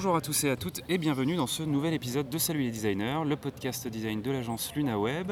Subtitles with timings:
[0.00, 2.70] Bonjour à tous et à toutes et bienvenue dans ce nouvel épisode de Salut les
[2.70, 5.30] designers, le podcast design de l'agence LunaWeb.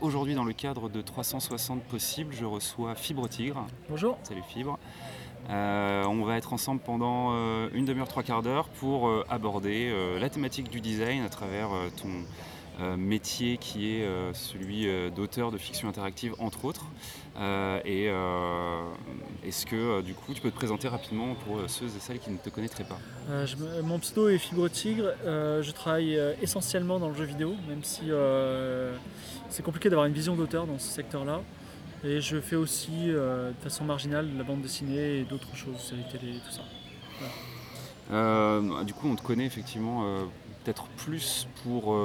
[0.00, 3.64] Aujourd'hui dans le cadre de 360 possibles, je reçois Fibre Tigre.
[3.88, 4.18] Bonjour.
[4.24, 4.76] Salut Fibre.
[5.50, 9.94] Euh, on va être ensemble pendant euh, une demi-heure, trois quarts d'heure pour euh, aborder
[10.18, 11.68] la thématique du design à travers
[12.02, 16.86] ton métier qui est celui d'auteur de fiction interactive entre autres.
[17.84, 18.06] Et
[19.44, 22.36] est-ce que du coup tu peux te présenter rapidement pour ceux et celles qui ne
[22.36, 22.98] te connaîtraient pas?
[23.82, 25.12] Mon pseudo est Fibre Tigre.
[25.24, 28.10] je travaille essentiellement dans le jeu vidéo, même si
[29.48, 31.40] c'est compliqué d'avoir une vision d'auteur dans ce secteur-là.
[32.04, 36.04] Et je fais aussi euh, de façon marginale la bande dessinée et d'autres choses, séries
[36.10, 36.62] télé, tout ça.
[38.12, 40.24] Euh, du coup, on te connaît effectivement euh,
[40.68, 41.98] peut-être plus pour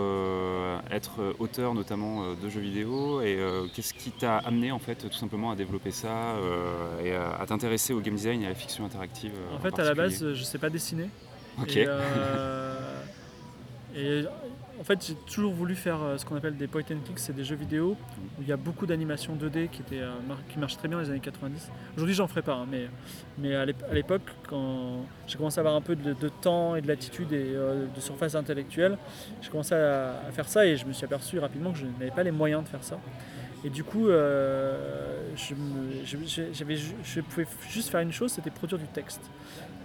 [0.89, 3.21] être auteur notamment de jeux vidéo.
[3.21, 3.37] Et
[3.73, 6.35] qu'est-ce qui t'a amené en fait tout simplement à développer ça
[7.03, 9.93] et à, t'intéresser au game design et à la fiction interactive En fait, à la
[9.93, 11.09] base, je ne sais pas dessiner.
[11.61, 11.77] Ok.
[13.95, 14.23] et
[14.83, 17.33] en fait, j'ai toujours voulu faire euh, ce qu'on appelle des point and click, c'est
[17.33, 17.95] des jeux vidéo
[18.37, 20.11] où il y a beaucoup d'animations 2D qui, étaient, euh,
[20.57, 21.71] marchent très bien dans les années 90.
[21.95, 22.67] Aujourd'hui, j'en ferai pas, hein,
[23.39, 27.31] mais, à l'époque, quand j'ai commencé à avoir un peu de, temps et de latitude
[27.31, 28.97] et euh, de surface intellectuelle,
[29.41, 32.23] j'ai commencé à, faire ça et je me suis aperçu rapidement que je n'avais pas
[32.23, 32.99] les moyens de faire ça.
[33.63, 34.75] Et du coup, je,
[35.33, 39.21] je, pouvais juste faire une chose, c'était produire du texte.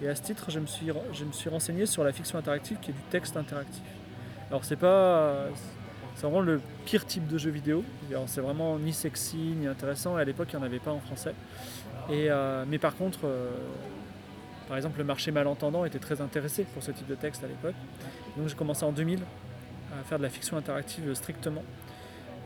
[0.02, 2.78] Et à ce titre, je me suis, je me suis renseigné sur la fiction interactive
[2.80, 3.84] qui est du texte interactif.
[4.50, 5.46] Alors c'est pas.
[6.14, 7.84] C'est vraiment le pire type de jeu vidéo.
[8.27, 10.18] C'est vraiment ni sexy ni intéressant.
[10.18, 11.32] Et à l'époque, il n'y en avait pas en français.
[12.10, 13.50] Euh, mais par contre, euh,
[14.66, 17.74] par exemple, le marché malentendant était très intéressé pour ce type de texte à l'époque.
[18.36, 19.20] Donc j'ai commencé en 2000
[19.92, 21.62] à faire de la fiction interactive strictement.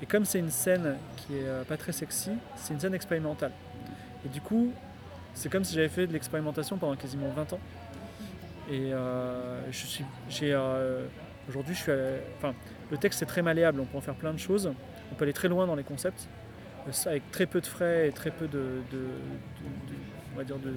[0.03, 3.53] Et comme c'est une scène qui est euh, pas très sexy, c'est une scène expérimentale.
[4.27, 4.73] Et du coup,
[5.35, 7.61] c'est comme si j'avais fait de l'expérimentation pendant quasiment 20 ans.
[8.71, 8.93] Et
[9.71, 10.55] je suis, j'ai
[11.49, 11.93] Aujourd'hui, je suis
[12.39, 12.55] enfin,
[12.91, 14.73] le texte est très malléable, on peut en faire plein de choses,
[15.11, 16.29] on peut aller très loin dans les concepts,
[16.87, 18.81] euh, avec très peu de frais et très peu de,
[20.33, 20.75] on va dire de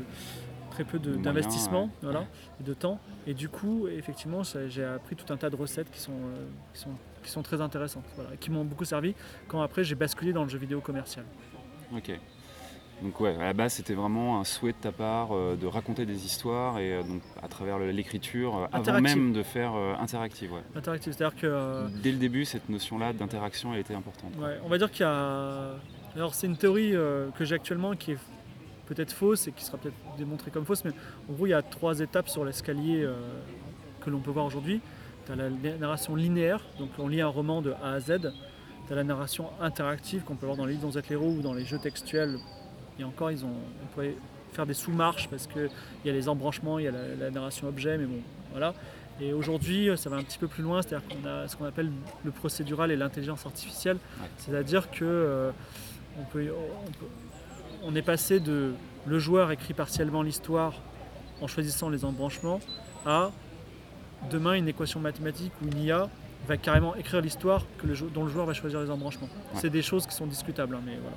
[0.71, 2.25] très peu d'investissement voilà,
[2.59, 2.99] et de temps.
[3.27, 6.81] Et du coup, effectivement, j'ai appris tout un tas de recettes qui sont, euh, qui
[6.81, 6.91] sont,
[7.23, 9.15] qui sont très intéressantes, voilà, qui m'ont beaucoup servi
[9.47, 11.25] quand après j'ai basculé dans le jeu vidéo commercial.
[11.95, 12.19] Ok.
[13.01, 16.05] Donc ouais, à la base c'était vraiment un souhait de ta part euh, de raconter
[16.05, 20.53] des histoires et euh, donc à travers l'écriture euh, avant même de faire interactive.
[20.53, 20.61] Ouais.
[20.75, 24.31] Interactive, c'est-à-dire que dès le début cette notion-là d'interaction elle était importante.
[24.37, 25.75] Ouais, on va dire qu'il y a
[26.15, 26.93] alors c'est une théorie
[27.37, 28.17] que j'ai actuellement qui est
[28.85, 30.91] peut-être fausse et qui sera peut-être démontrée comme fausse, mais
[31.29, 33.05] en gros il y a trois étapes sur l'escalier
[33.99, 34.79] que l'on peut voir aujourd'hui.
[35.25, 38.31] Tu as la narration linéaire, donc on lit un roman de A à Z.
[38.87, 41.53] Tu as la narration interactive qu'on peut voir dans les livres dont vous ou dans
[41.53, 42.37] les jeux textuels
[42.99, 44.15] et encore, ils ont, on pourrait
[44.53, 45.69] faire des sous-marches parce qu'il
[46.05, 48.19] y a les embranchements, il y a la, narration objet, mais bon,
[48.51, 48.73] voilà.
[49.21, 51.89] Et aujourd'hui, ça va un petit peu plus loin, c'est-à-dire qu'on a ce qu'on appelle
[52.23, 53.97] le procédural et l'intelligence artificielle.
[54.37, 55.51] C'est-à-dire que euh,
[56.19, 56.51] on, peut,
[57.83, 58.73] on, est passé de
[59.05, 60.73] le joueur écrit partiellement l'histoire
[61.41, 62.59] en choisissant les embranchements
[63.05, 63.31] à
[64.29, 66.09] demain une équation mathématique où une IA
[66.47, 67.65] va carrément écrire l'histoire
[68.13, 69.29] dont le joueur va choisir les embranchements.
[69.55, 71.15] C'est des choses qui sont discutables, hein, mais voilà.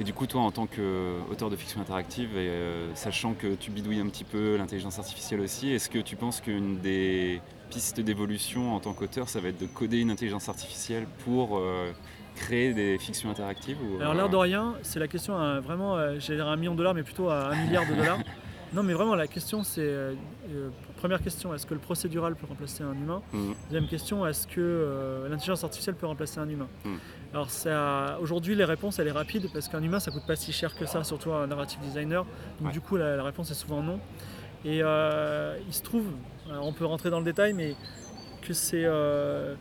[0.00, 3.70] Et du coup, toi, en tant qu'auteur de fiction interactive, et, euh, sachant que tu
[3.70, 8.74] bidouilles un petit peu l'intelligence artificielle aussi, est-ce que tu penses qu'une des pistes d'évolution
[8.74, 11.92] en tant qu'auteur, ça va être de coder une intelligence artificielle pour euh,
[12.34, 16.38] créer des fictions interactives Alors, l'air de rien, c'est la question à vraiment, euh, j'allais
[16.38, 18.20] dire un million de dollars, mais plutôt à un milliard de dollars.
[18.72, 20.16] Non, mais vraiment, la question, c'est.
[20.96, 23.20] première question, est-ce que le procédural peut remplacer un humain?
[23.34, 23.52] Mmh.
[23.64, 26.68] Deuxième question, est-ce que l'intelligence artificielle peut remplacer un humain?
[26.86, 26.96] Mmh.
[27.32, 27.48] Alors
[28.20, 30.84] aujourd'hui les réponses elle est rapide parce qu'un humain ça coûte pas si cher que
[30.84, 32.26] ça, surtout un narrative designer.
[32.60, 34.00] Donc du coup la, réponse est souvent non.
[34.64, 36.06] Et euh, il se trouve,
[36.50, 37.76] on peut rentrer dans le détail, mais
[38.42, 39.54] que c'est euh,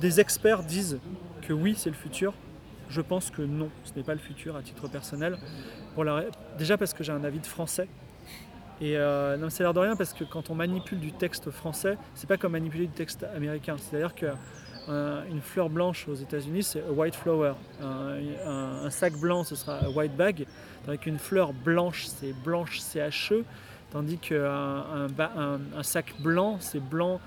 [0.00, 1.00] des experts disent
[1.42, 2.32] que oui c'est le futur.
[2.88, 5.38] Je pense que non, ce n'est pas le futur à titre personnel.
[6.56, 7.88] déjà parce que j'ai un avis de français
[8.80, 11.98] et euh, non, c'est l'air de rien parce que quand on manipule du texte français,
[12.14, 13.76] c'est pas comme manipuler du texte américain.
[13.78, 14.26] C'est-à-dire que
[14.88, 17.52] une fleur blanche aux États-Unis, c'est a white flower.
[17.80, 20.46] Un, sac blanc, ce sera a white bag.
[20.84, 23.44] Tandis qu'une fleur blanche, c'est blanche CHE.
[23.90, 27.20] Tandis qu'un un, sac blanc, c'est blanc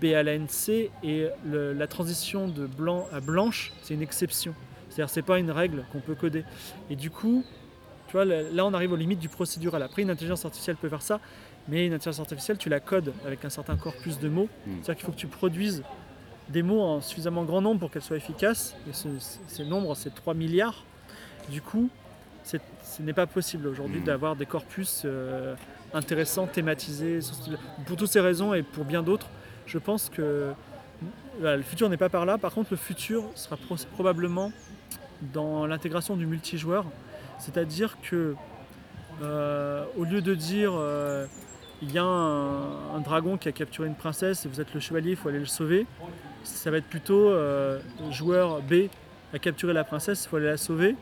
[0.00, 0.90] BLNC.
[1.02, 4.54] Et la transition de blanc à blanche, c'est une exception.
[4.88, 6.44] C'est-à-dire c'est pas une règle qu'on peut coder.
[6.88, 7.44] Et du coup,
[8.06, 9.82] tu vois, là on arrive aux limites du procédural.
[9.82, 11.20] Après, une intelligence artificielle peut faire ça,
[11.68, 14.48] mais une intelligence artificielle, tu la codes avec un certain corpus de mots.
[14.66, 14.74] Hmm.
[14.82, 15.82] C'est-à-dire qu'il faut que tu produises
[16.48, 18.74] des mots en suffisamment grand nombre pour qu'elles soient efficaces.
[18.88, 19.08] Et ce,
[19.48, 20.84] ces nombres, c'est 3 milliards.
[21.50, 21.88] Du coup,
[22.42, 22.56] ce
[23.00, 24.04] n'est pas possible aujourd'hui hmm.
[24.04, 25.54] d'avoir des corpus euh,
[25.92, 27.20] intéressant, thématisé.
[27.20, 29.28] sur ce type- Pour toutes ces raisons et pour bien d'autres,
[29.66, 30.52] je pense que
[31.40, 32.38] voilà, le futur n'est pas par là.
[32.38, 34.52] Par contre, le futur sera pro- probablement
[35.32, 36.84] dans l'intégration du multijoueur.
[37.38, 38.34] C'est-à-dire que
[39.22, 41.26] euh, au lieu de dire euh,
[41.82, 44.80] il y a un, un dragon qui a capturé une princesse et vous êtes le
[44.80, 45.86] chevalier, il faut aller le sauver,
[46.44, 47.78] ça va être plutôt euh,
[48.10, 48.88] joueur B
[49.32, 50.94] a capturé la princesse, il faut aller la sauver.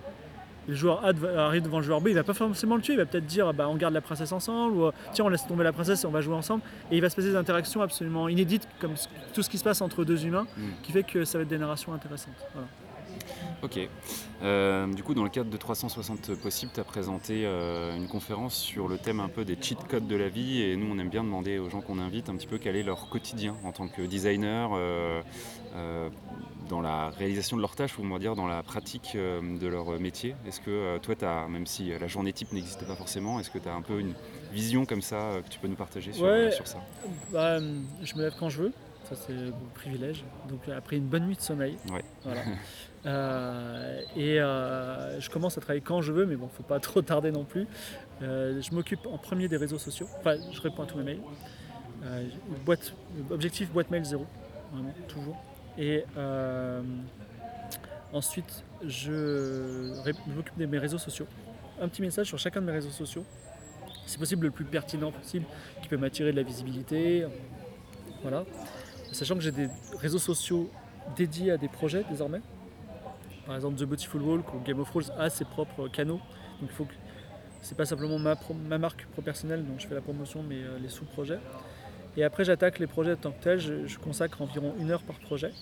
[0.68, 1.08] Le joueur A
[1.44, 3.52] arrive devant le joueur B, il va pas forcément le tuer, il va peut-être dire
[3.52, 6.06] bah, on garde la princesse ensemble, ou euh, tiens on laisse tomber la princesse et
[6.06, 6.62] on va jouer ensemble.
[6.92, 8.92] Et il va se passer des interactions absolument inédites, comme
[9.34, 10.62] tout ce qui se passe entre deux humains, Mm.
[10.84, 12.34] qui fait que ça va être des narrations intéressantes.
[12.54, 12.68] Voilà.
[13.62, 13.78] Ok.
[14.42, 18.54] Euh, du coup, dans le cadre de 360 possibles, tu as présenté euh, une conférence
[18.56, 20.62] sur le thème un peu des cheat codes de la vie.
[20.62, 22.82] Et nous, on aime bien demander aux gens qu'on invite un petit peu quel est
[22.82, 25.22] leur quotidien en tant que designer, euh,
[26.68, 30.00] dans la réalisation de leurs tâches, ou on va dire dans la pratique de leur
[30.00, 30.34] métier.
[30.46, 33.68] Est-ce que toi, as, même si la journée type n'existe pas forcément, est-ce que tu
[33.68, 34.14] as un peu une
[34.52, 36.50] vision comme ça que tu peux nous partager sur, Ouais.
[36.50, 36.78] sur ça?
[37.32, 38.72] Bah, je me lève quand je veux,
[39.08, 40.24] ça c'est mon privilège.
[40.48, 41.76] Donc après une bonne nuit de sommeil.
[41.92, 42.04] Ouais.
[42.24, 42.42] Voilà.
[43.04, 47.02] Euh, et euh, je commence à travailler quand je veux, mais bon, faut pas trop
[47.02, 47.66] tarder non plus.
[48.22, 50.08] Euh, je m'occupe en premier des réseaux sociaux.
[50.18, 51.20] Enfin, je réponds à tous mes mails.
[53.30, 54.26] Objectif boîte mail zéro,
[54.72, 55.36] vraiment toujours.
[55.78, 56.04] Et
[58.12, 61.26] ensuite, je, je m'occupe de mes réseaux sociaux.
[61.80, 63.24] Un petit message sur chacun de mes réseaux sociaux.
[64.04, 65.46] Si possible, le plus pertinent possible,
[65.80, 67.24] qui peut m'attirer de la visibilité.
[68.22, 68.44] Voilà.
[69.12, 70.70] Sachant que j'ai des réseaux sociaux
[71.16, 72.40] dédiés à des projets désormais.
[73.46, 76.20] Par exemple, The Beautiful Walk ou Game of Thrones a ses propres canaux.
[76.60, 76.94] Donc il faut que
[77.60, 80.88] c'est pas simplement ma, marque pro personnelle dont je fais la promotion, mais euh, les
[80.88, 81.38] sous-projets.
[82.16, 83.60] Et après, j'attaque les projets en tant que tels.
[83.60, 85.52] Je, consacre environ une heure par projet.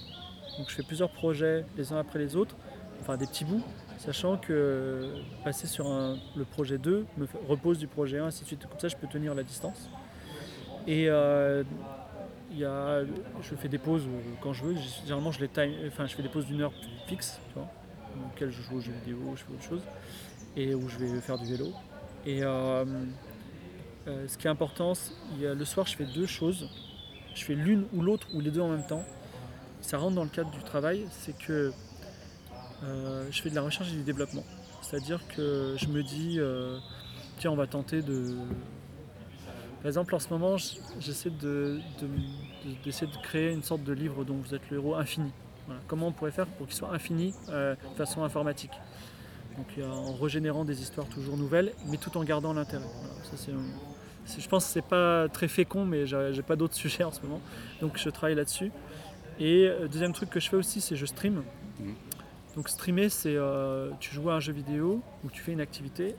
[0.59, 2.57] Donc je fais plusieurs projets les uns après les autres,
[3.01, 3.63] enfin des petits bouts,
[3.99, 5.87] sachant que euh, passer sur
[6.37, 8.67] le projet 2 me repose du projet 1, ainsi de suite.
[8.67, 9.89] Comme ça, je peux tenir la distance.
[10.87, 11.63] Et euh,
[12.59, 13.03] y a,
[13.43, 14.07] je fais des pauses
[14.41, 14.77] quand je veux.
[15.05, 16.73] Généralement, je, les time, enfin, je fais des pauses d'une heure
[17.07, 17.69] fixe, dans
[18.33, 19.83] lesquelles je joue aux jeux vidéo, je fais autre chose,
[20.57, 21.73] et où je vais faire du vélo.
[22.27, 22.85] Et euh,
[24.09, 24.93] euh, ce qui est important,
[25.41, 26.69] le soir, je fais deux choses.
[27.35, 29.05] Je fais l'une ou l'autre, ou les deux en même temps.
[29.81, 31.73] Ça rentre dans le cadre du travail, c'est que
[32.83, 34.45] euh, je fais de la recherche et du développement.
[34.83, 36.41] C'est-à-dire que je me dis,
[37.39, 38.37] tiens, on va tenter de.
[39.83, 40.57] Par exemple, en ce moment,
[40.99, 44.77] j'essaie de, de- de- d'essayer de créer une sorte de livre dont vous êtes le
[44.77, 45.31] héros infini.
[45.67, 45.81] Voilà.
[45.89, 48.73] Comment on pourrait faire pour qu'il soit infini euh, de façon informatique?
[49.57, 52.85] Donc, euh, en régénérant des histoires toujours nouvelles, mais tout en gardant l'intérêt.
[52.85, 53.37] Voilà.
[53.37, 57.23] C'est- je pense que c'est pas très fécond, mais j'ai pas d'autres sujets en ce
[57.23, 57.41] moment.
[57.81, 58.71] Donc, je travaille là-dessus.
[59.39, 61.43] Et euh, deuxième truc que je fais aussi, c'est je stream.
[61.81, 61.95] Mhm.
[62.57, 66.17] Donc streamer, c'est euh, tu joues à un jeu vidéo ou tu fais une activité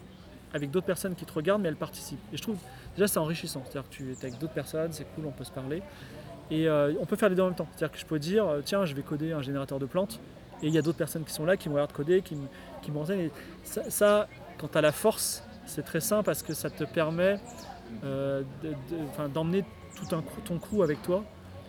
[0.53, 2.19] avec d'autres personnes qui te regardent, mais elles participent.
[2.33, 2.57] Et je trouve
[2.95, 3.61] déjà c'est enrichissant.
[3.65, 5.81] C'est-à-dire que tu es avec d'autres personnes, c'est cool, on peut se parler.
[6.49, 7.67] Et euh, on peut faire les deux en même temps.
[7.75, 10.19] C'est-à-dire que je peux dire, euh, tiens, je vais coder un générateur de plantes.
[10.61, 12.45] Et il y a d'autres personnes qui sont là, qui me regardent coder, qui me,
[12.81, 13.21] qui me renseignent.
[13.21, 13.31] Et
[13.63, 14.27] ça, ça,
[14.57, 17.39] quand tu as la force, c'est très sain parce que ça te permet
[18.03, 19.63] euh, de- de- d'emmener
[19.95, 21.23] tout un ton crew avec toi.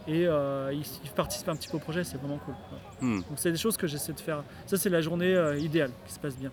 [0.09, 2.55] Et euh, ils, ils participent un petit peu au projet, c'est vraiment cool.
[3.01, 3.19] Hmm.
[3.21, 4.43] Donc c'est des choses que j'essaie de faire.
[4.67, 6.51] Ça c'est la journée idéale qui se passe bien.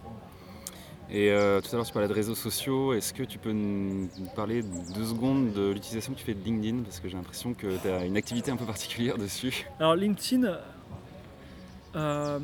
[1.12, 2.94] Et euh, tout à l'heure, tu parlais de réseaux sociaux.
[2.94, 6.84] Est-ce que tu peux nous parler deux secondes de l'utilisation que tu fais de LinkedIn?
[6.84, 9.68] Parce que j'ai l'impression que tu as une activité un peu particulière dessus.
[9.80, 10.56] Alors LinkedIn,
[11.96, 12.40] euh,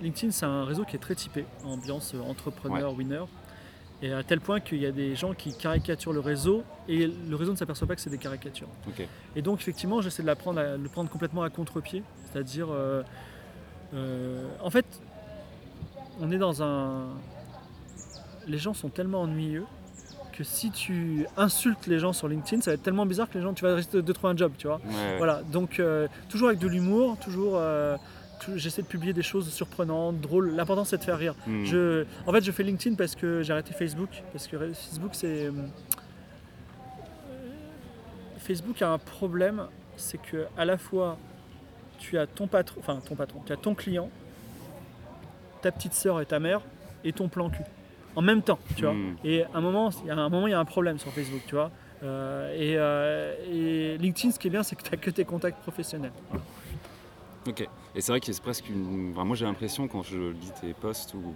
[0.00, 3.24] LinkedIn c'est un réseau qui est très typé, ambiance euh, entrepreneur, winner.
[4.02, 7.34] Et à tel point qu'il y a des gens qui caricaturent le réseau et le
[7.34, 8.68] réseau ne s'aperçoit pas que c'est des caricatures.
[9.34, 12.02] Et donc effectivement j'essaie de la prendre à- le prendre complètement à contre-pied.
[12.30, 13.02] C'est-à-dire, euh,
[14.62, 14.84] en fait,
[16.20, 17.06] on est dans un...
[18.46, 19.64] Les gens sont tellement ennuyeux
[20.32, 23.42] que si tu insultes les gens sur LinkedIn, ça va être tellement bizarre que les
[23.42, 24.80] gens, tu vas rester de trouver un job, tu vois.
[24.84, 25.16] Ouais.
[25.18, 27.54] Voilà, donc euh, toujours avec de l'humour, toujours.
[27.56, 27.96] euh,
[28.54, 30.54] J'essaie de publier des choses surprenantes, drôles.
[30.54, 31.34] L'important c'est de faire rire.
[31.46, 31.64] Hmm.
[31.64, 34.10] Je, en fait, je fais LinkedIn parce que j'ai arrêté Facebook.
[34.30, 35.46] Parce que Facebook, c'est.
[35.46, 35.52] euh,
[38.38, 41.16] Facebook a un problème, c'est que à la fois
[41.98, 44.10] tu as ton patron, enfin ton patron, tu as ton client,
[45.62, 46.60] ta petite sœur et ta mère,
[47.04, 47.64] et ton plan cul.
[48.16, 48.94] En même temps, tu vois.
[48.94, 49.16] Hmm.
[49.24, 51.12] Et à un moment, il y a un moment, il y a un problème sur
[51.12, 51.70] Facebook, tu vois.
[52.02, 53.34] Euh, et, euh,
[53.94, 56.12] et LinkedIn, ce qui est bien, c'est que tu n'as que tes contacts professionnels.
[56.30, 56.44] Voilà.
[57.48, 57.60] Ok.
[57.94, 59.12] Et c'est vrai que c'est presque une.
[59.14, 61.32] enfin, moi j'ai l'impression quand je lis tes posts ou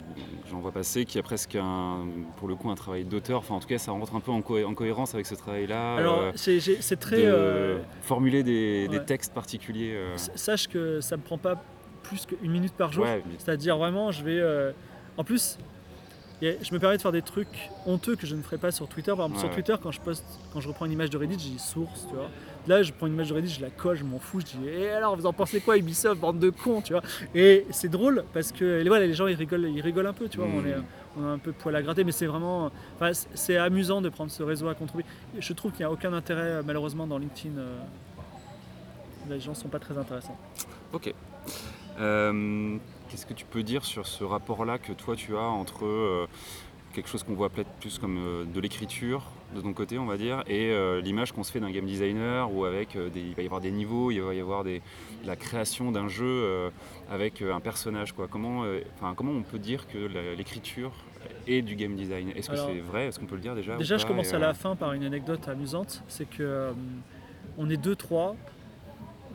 [0.51, 2.05] j'en vois passer qu'il y a presque un,
[2.37, 3.39] pour le coup un travail d'auteur.
[3.39, 5.95] Enfin en tout cas ça rentre un peu en, cohé- en cohérence avec ce travail-là.
[5.97, 7.19] Alors, euh, c'est très.
[7.19, 9.95] de euh, formuler des, textes particuliers.
[9.95, 11.63] euh, sache que ça me prend pas
[12.03, 13.05] plus qu'une minute par jour.
[13.05, 14.73] ouais, mais- C'est-à-dire vraiment, je vais.
[15.17, 15.59] en plus,
[16.43, 18.89] Et je me permets de faire des trucs honteux que je ne ferais pas sur
[18.89, 19.11] Twitter.
[19.15, 19.51] Par exemple, Ouais, sur.
[19.51, 22.15] Twitter, quand je poste, quand je reprends une image de Reddit, je dis source, tu
[22.15, 22.31] vois.
[22.67, 24.69] Là, je prends une image de Reddit, je la colle, je m'en fous, je dis
[24.69, 27.03] et alors vous en pensez quoi Ubisoft, bande de cons, tu vois.
[27.35, 30.39] Et c'est drôle parce que voilà, les gens ils rigolent, ils rigolent un peu, tu
[30.39, 30.47] vois.
[30.47, 30.75] On, est,
[31.19, 34.09] on a un peu de poil à gratter, mais c'est vraiment, enfin, c'est- amusant de
[34.09, 35.05] prendre ce réseau à contribuer.
[35.37, 37.57] Et Je trouve qu'il n'y a aucun intérêt malheureusement dans LinkedIn.
[37.59, 37.79] euh,
[39.29, 40.37] les gens sont pas très intéressants.
[40.93, 41.13] Ok.
[41.99, 42.77] Euh,
[43.11, 46.29] Qu'est-ce que tu peux dire sur ce rapport-là que toi tu as entre euh,
[46.95, 50.17] quelque chose qu'on voit peut-être plus comme euh, de l'écriture de ton côté, on va
[50.17, 53.43] dire, et euh, l'image qu'on se fait d'un game designer où avec des, il va
[53.43, 54.81] y avoir des niveaux, il va y avoir des,
[55.25, 56.71] la création d'un jeu
[57.11, 58.13] avec un personnage.
[58.13, 58.29] Quoi.
[58.31, 58.63] Comment,
[59.17, 59.99] comment on peut dire que
[60.37, 60.93] l'écriture
[61.49, 62.31] est du game design?
[62.37, 63.07] Est-ce que c'est vrai?
[63.07, 65.49] Est-ce qu'on peut le dire déjà Déjà, je commence à la fin par une anecdote
[65.49, 66.05] amusante.
[66.07, 66.73] C'est que
[67.59, 68.37] on est deux, trois,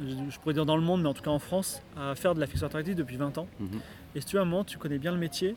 [0.02, 2.40] je pourrais dire dans le monde, mais en tout cas en France, à faire de
[2.40, 3.48] la fiction interactive depuis 20 ans.
[3.60, 3.80] Mhm.
[4.16, 5.56] Et si tu veux, à un moment, tu connais bien le métier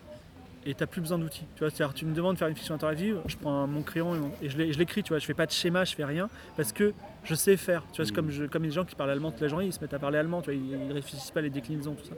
[0.66, 1.44] et tu n'as plus besoin d'outils.
[1.56, 4.18] Tu vois, tu me demandes de faire une fiction interactive, je prends mon crayon et,
[4.18, 5.02] mon- et je l'écris.
[5.02, 6.92] Tu vois, je fais pas de schéma, je fais rien parce que
[7.24, 7.82] je sais faire.
[7.92, 8.16] Tu vois, c'est Mhm.
[8.16, 9.98] comme, je- comme les gens qui parlent allemand toute la journée, ils se mettent à
[9.98, 10.40] parler allemand.
[10.42, 12.14] Tu vois, ils, ils réfléchissent pas à les déclinaisons, tout ça.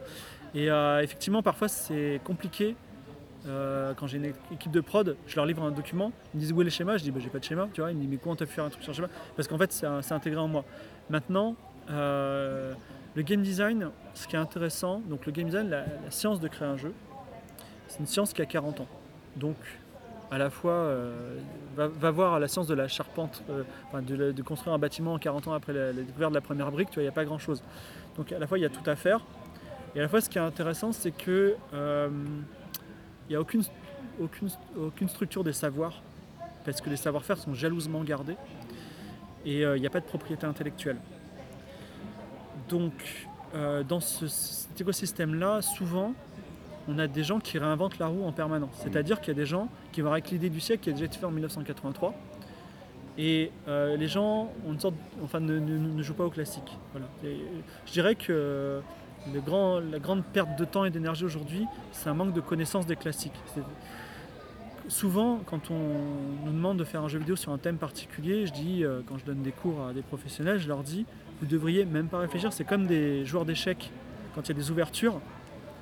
[0.55, 2.75] Et euh, effectivement, parfois, c'est compliqué.
[3.47, 6.53] Euh, quand j'ai une équipe de prod, je leur livre un document, ils me disent
[6.53, 8.01] où est le schéma, je dis bah, j'ai pas de schéma, tu vois, ils me
[8.03, 9.09] disent mais comment t'as pu faire un truc sur le schéma?
[9.35, 10.63] Parce qu'en fait c'est intégré en moi.
[11.09, 11.57] Maintenant,
[11.91, 12.73] euh,
[13.15, 16.69] le game design, ce qui est intéressant, donc le game design, la, science de créer
[16.69, 16.93] un jeu,
[17.89, 18.87] c'est une science qui a 40 ans.
[19.37, 19.57] Donc
[20.31, 21.41] à la fois, euh,
[21.75, 25.73] va, voir la science de la charpente, euh, de, construire un bâtiment 40 ans après
[25.73, 27.63] la, découverte de la première brique, tu vois, il n'y a pas grand chose.
[28.17, 29.21] Donc à la fois il y a tout à faire,
[29.95, 35.43] et à la fois ce qui est intéressant c'est que il n'y a aucune, structure
[35.43, 36.01] des savoirs,
[36.65, 38.37] parce que les savoir-faire sont jalousement gardés,
[39.45, 40.99] et il n'y a pas de propriété intellectuelle.
[42.71, 42.93] Donc,
[43.55, 46.15] euh, dans ce, cet écosystème-là, souvent,
[46.89, 48.71] on a des gens qui réinventent la roue en permanence.
[48.83, 51.05] C'est-à-dire qu'il y a des gens qui vont avec l'idée du siècle qui a déjà
[51.07, 52.15] été fait en 1983,
[53.19, 56.79] et euh, les gens ont une sorte, enfin, ne, ne- ne jouent pas au classique.
[56.93, 57.07] Voilà.
[57.25, 57.37] Et
[57.87, 58.81] je dirais que
[59.35, 62.87] le grand, la grande perte de temps et d'énergie aujourd'hui, c'est un manque de connaissance
[62.87, 63.35] des classiques.
[64.89, 68.53] Souvent, quand on nous demande de faire un jeu vidéo sur un thème particulier, je
[68.53, 71.05] dis, euh, quand je donne des cours à des professionnels, je leur dis,
[71.41, 72.53] vous devriez même pas réfléchir.
[72.53, 73.91] C'est comme des joueurs d'échecs.
[74.35, 75.21] Quand il y a des ouvertures,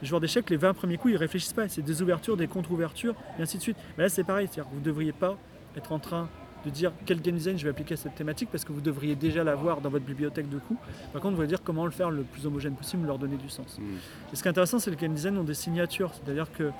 [0.00, 1.68] les joueurs d'échecs, les 20 premiers coups, ils réfléchissent pas.
[1.68, 3.76] C'est des ouvertures, des contre-ouvertures, et ainsi de suite.
[3.96, 4.46] Mais là, c'est pareil.
[4.46, 5.36] C'est-à-dire que vous ne devriez pas
[5.76, 6.28] être en train
[6.64, 9.14] de dire quel game design je vais appliquer à cette thématique parce que vous devriez
[9.14, 10.80] déjà l'avoir dans votre bibliothèque de coups.
[11.12, 13.48] Par contre, vous devriez dire comment le faire le plus homogène possible, leur donner du
[13.48, 13.78] sens.
[13.78, 13.96] hmm.
[14.32, 16.12] Et ce qui est intéressant, c'est que les game design ont des signatures.
[16.14, 16.70] C'est-à-dire que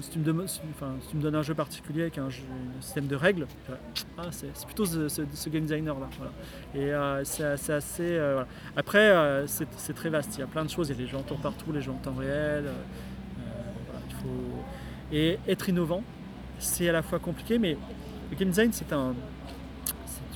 [0.00, 3.46] si tu, me donnes un jeu particulier avec un, un système de règles,
[4.16, 6.08] ah, c'est plutôt ce, game designer là.
[6.74, 8.16] Et euh, c'est assez.
[8.16, 8.44] euh.
[8.74, 10.36] Après, euh, c'est très vaste.
[10.36, 10.88] Il y a plein de choses.
[10.88, 12.64] Il y a les jeux en temps partout, les jeux en temps réel.
[14.08, 14.64] il faut...
[15.12, 16.02] Et être innovant,
[16.58, 17.76] c'est à la fois compliqué, mais
[18.30, 19.14] le game design, c'est un,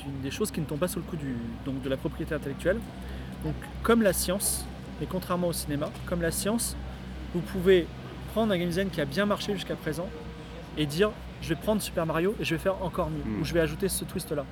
[0.06, 1.16] une des choses qui ne tombe pas sous le coup
[1.64, 2.78] donc de la propriété intellectuelle.
[3.42, 4.66] Donc, comme la science,
[5.00, 6.76] et contrairement au cinéma, comme la science,
[7.34, 7.86] vous pouvez
[8.36, 10.06] prendre un game design qui a bien marché jusqu'à présent
[10.76, 13.40] et dire je vais prendre Super Mario et je vais faire encore mieux, Mm.
[13.40, 14.44] ou je vais ajouter ce twist là.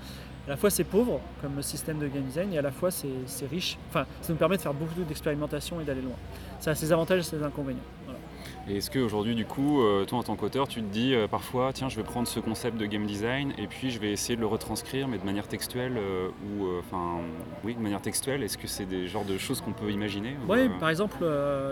[0.47, 3.09] À la fois c'est pauvre comme système de game design et à la fois c'est
[3.26, 3.76] c'est riche.
[3.91, 6.17] Enfin, ça nous permet de faire beaucoup d'expérimentation et d'aller loin.
[6.61, 7.81] Ça a ses avantages et ses inconvénients.
[8.07, 8.19] Voilà.
[8.68, 11.73] Et est-ce qu'aujourd'hui, du coup, euh, toi en tant qu'auteur, tu te dis euh, parfois,
[11.75, 14.40] tiens, je vais prendre ce concept de game design et puis je vais essayer de
[14.40, 17.21] le retranscrire, mais de manière textuelle euh, ou, euh, enfin,
[17.62, 18.42] oui, de manière textuelle?
[18.42, 21.18] Est-ce que c'est des genres de choses qu'on peut imaginer ou, Oui, par exemple,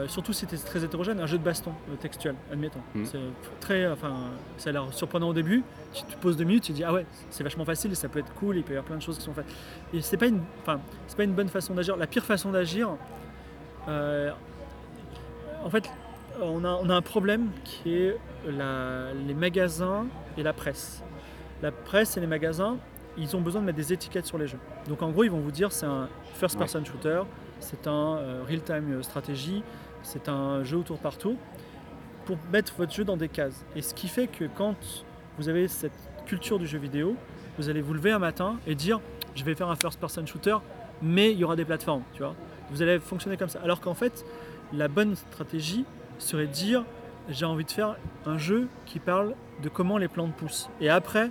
[0.08, 2.80] surtout si c'est très hétérogène, un jeu de baston textuel, admettons.
[2.94, 3.04] Mm.
[3.06, 3.18] C'est
[3.61, 4.14] très, enfin,
[4.58, 5.62] ça a l'air surprenant au début.
[5.94, 8.18] Tu te poses deux minutes, tu te dis ah ouais, c'est vachement facile, ça peut
[8.18, 9.50] être cool, il peut y avoir plein de choses qui sont faites.
[9.94, 11.96] Et c'est pas une, enfin, c'est pas une bonne façon d'agir.
[11.96, 12.90] La pire façon d'agir,
[15.64, 15.90] en fait,
[16.40, 21.02] on a, on a un problème qui est la- les magasins et la presse.
[21.62, 22.76] La presse et les magasins,
[23.16, 24.58] ils ont besoin de mettre des étiquettes sur les jeux.
[24.88, 27.22] Donc en gros, ils vont vous dire c'est un first person shooter,
[27.60, 29.62] c'est un euh, real-time stratégie,
[30.02, 31.36] c'est un jeu au tour par tour,
[32.24, 33.64] pour mettre votre jeu dans des cases.
[33.76, 34.76] Et ce qui fait que quand
[35.38, 35.92] vous avez cette
[36.26, 37.16] culture du jeu vidéo,
[37.58, 39.00] vous allez vous lever un matin et dire
[39.34, 40.56] je vais faire un first person shooter,
[41.00, 42.34] mais il y aura des plateformes, tu vois.
[42.70, 43.60] Vous allez fonctionner comme ça.
[43.62, 44.24] Alors qu'en fait,
[44.72, 45.84] la bonne stratégie
[46.22, 46.84] serait de dire
[47.28, 50.68] j'ai envie de faire un jeu qui parle de comment les plantes poussent.
[50.80, 51.30] Et après,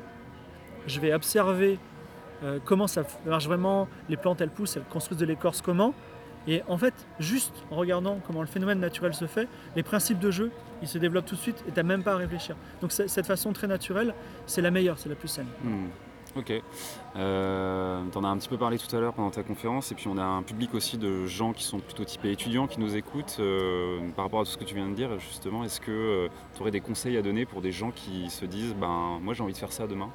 [0.88, 1.80] je vais observer
[2.44, 5.94] euh, comment ça marche vraiment, les plantes elles poussent, elles construisent de l'écorce comment.
[6.48, 10.32] Et en fait, juste en regardant comment le phénomène naturel se fait, les principes de
[10.32, 12.56] jeu, ils se développent tout de suite et tu n'as même pas à réfléchir.
[12.82, 14.16] Donc cette façon très naturelle,
[14.48, 15.48] c'est la meilleure, c'est la plus saine.
[15.64, 15.90] hmm.
[16.36, 16.54] Ok.
[17.18, 19.96] Euh, tu en as un petit peu parlé tout à l'heure pendant ta conférence, et
[19.96, 22.96] puis on a un public aussi de gens qui sont plutôt typés étudiants qui nous
[22.96, 23.38] écoutent.
[23.40, 26.62] Euh, par rapport à tout ce que tu viens de dire, justement, est-ce que tu
[26.62, 29.54] aurais des conseils à donner pour des gens qui se disent ben, Moi j'ai envie
[29.54, 30.10] de faire ça demain?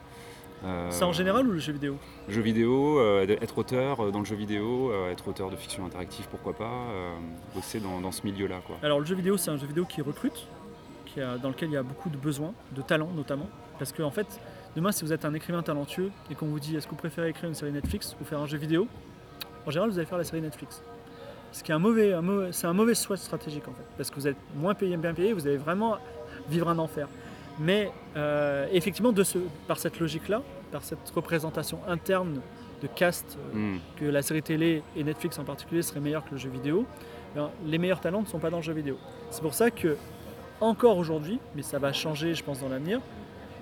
[0.91, 1.97] C'est en général ou le jeu vidéo?
[2.29, 6.87] Jeu vidéo, être auteur dans le jeu vidéo, être auteur de fiction interactive, pourquoi pas,
[7.55, 8.57] bosser dans, dans ce milieu-là.
[8.67, 8.77] Quoi.
[8.83, 10.49] Alors le jeu vidéo, c'est un jeu vidéo qui recrute,
[11.05, 13.49] qui a, dans lequel il y a beaucoup de besoins, de talents notamment.
[13.79, 14.41] Parce qu'en en fait,
[14.77, 17.31] demain, si vous êtes un écrivain talentueux et qu'on vous dit est-ce que vous préférez
[17.31, 18.87] écrire une série Netflix ou faire un jeu vidéo,
[19.67, 20.83] en général, vous allez faire la série Netflix.
[21.51, 22.15] Ce qui est un mauvais,
[22.53, 25.33] c'est un mauvais choix stratégique en fait, parce que vous êtes moins payé, bien payé,
[25.33, 25.97] vous allez vraiment
[26.51, 27.09] vivre un enfer.
[27.59, 32.41] Mais euh, effectivement, de ce, par cette logique-là, par cette représentation interne
[32.83, 33.79] de cast, euh, hmm.
[33.99, 36.85] que la série télé et Netflix en particulier serait meilleure que le jeu vidéo,
[37.35, 38.99] ben, les meilleurs talents ne sont pas dans le jeu vidéo.
[39.31, 39.97] C'est pour ça que,
[40.61, 43.01] encore aujourd'hui, mais ça va changer, je pense, dans l'avenir,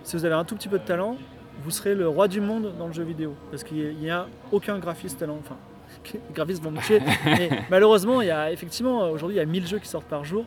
[0.05, 1.17] si vous avez un tout petit peu de talent,
[1.63, 3.35] vous serez le roi du monde dans le jeu vidéo.
[3.51, 5.39] Parce qu'il n'y a aucun graphiste talent.
[5.41, 5.57] Enfin,
[6.15, 7.01] les graphistes vont me tuer.
[7.25, 10.25] mais malheureusement, il y a effectivement, aujourd'hui, il y a 1000 jeux qui sortent par
[10.25, 10.45] jour.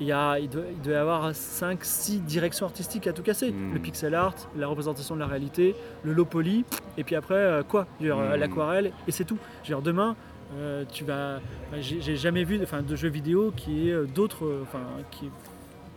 [0.00, 3.52] Il, y a, il, doit, y avoir 5-6 directions artistiques à tout casser.
[3.52, 3.72] Hmm.
[3.72, 6.64] Le pixel art, la représentation de la réalité, le low poly,
[6.98, 7.86] et puis après, euh, quoi?
[8.00, 8.34] Hmm.
[8.36, 9.38] L'aquarelle, et c'est tout.
[9.82, 10.16] Demain,
[10.56, 11.40] euh, tu vas.
[11.80, 14.60] J'ai jamais vu de jeux vidéo qui est euh, d'autres.
[14.62, 14.80] Enfin,
[15.10, 15.30] qui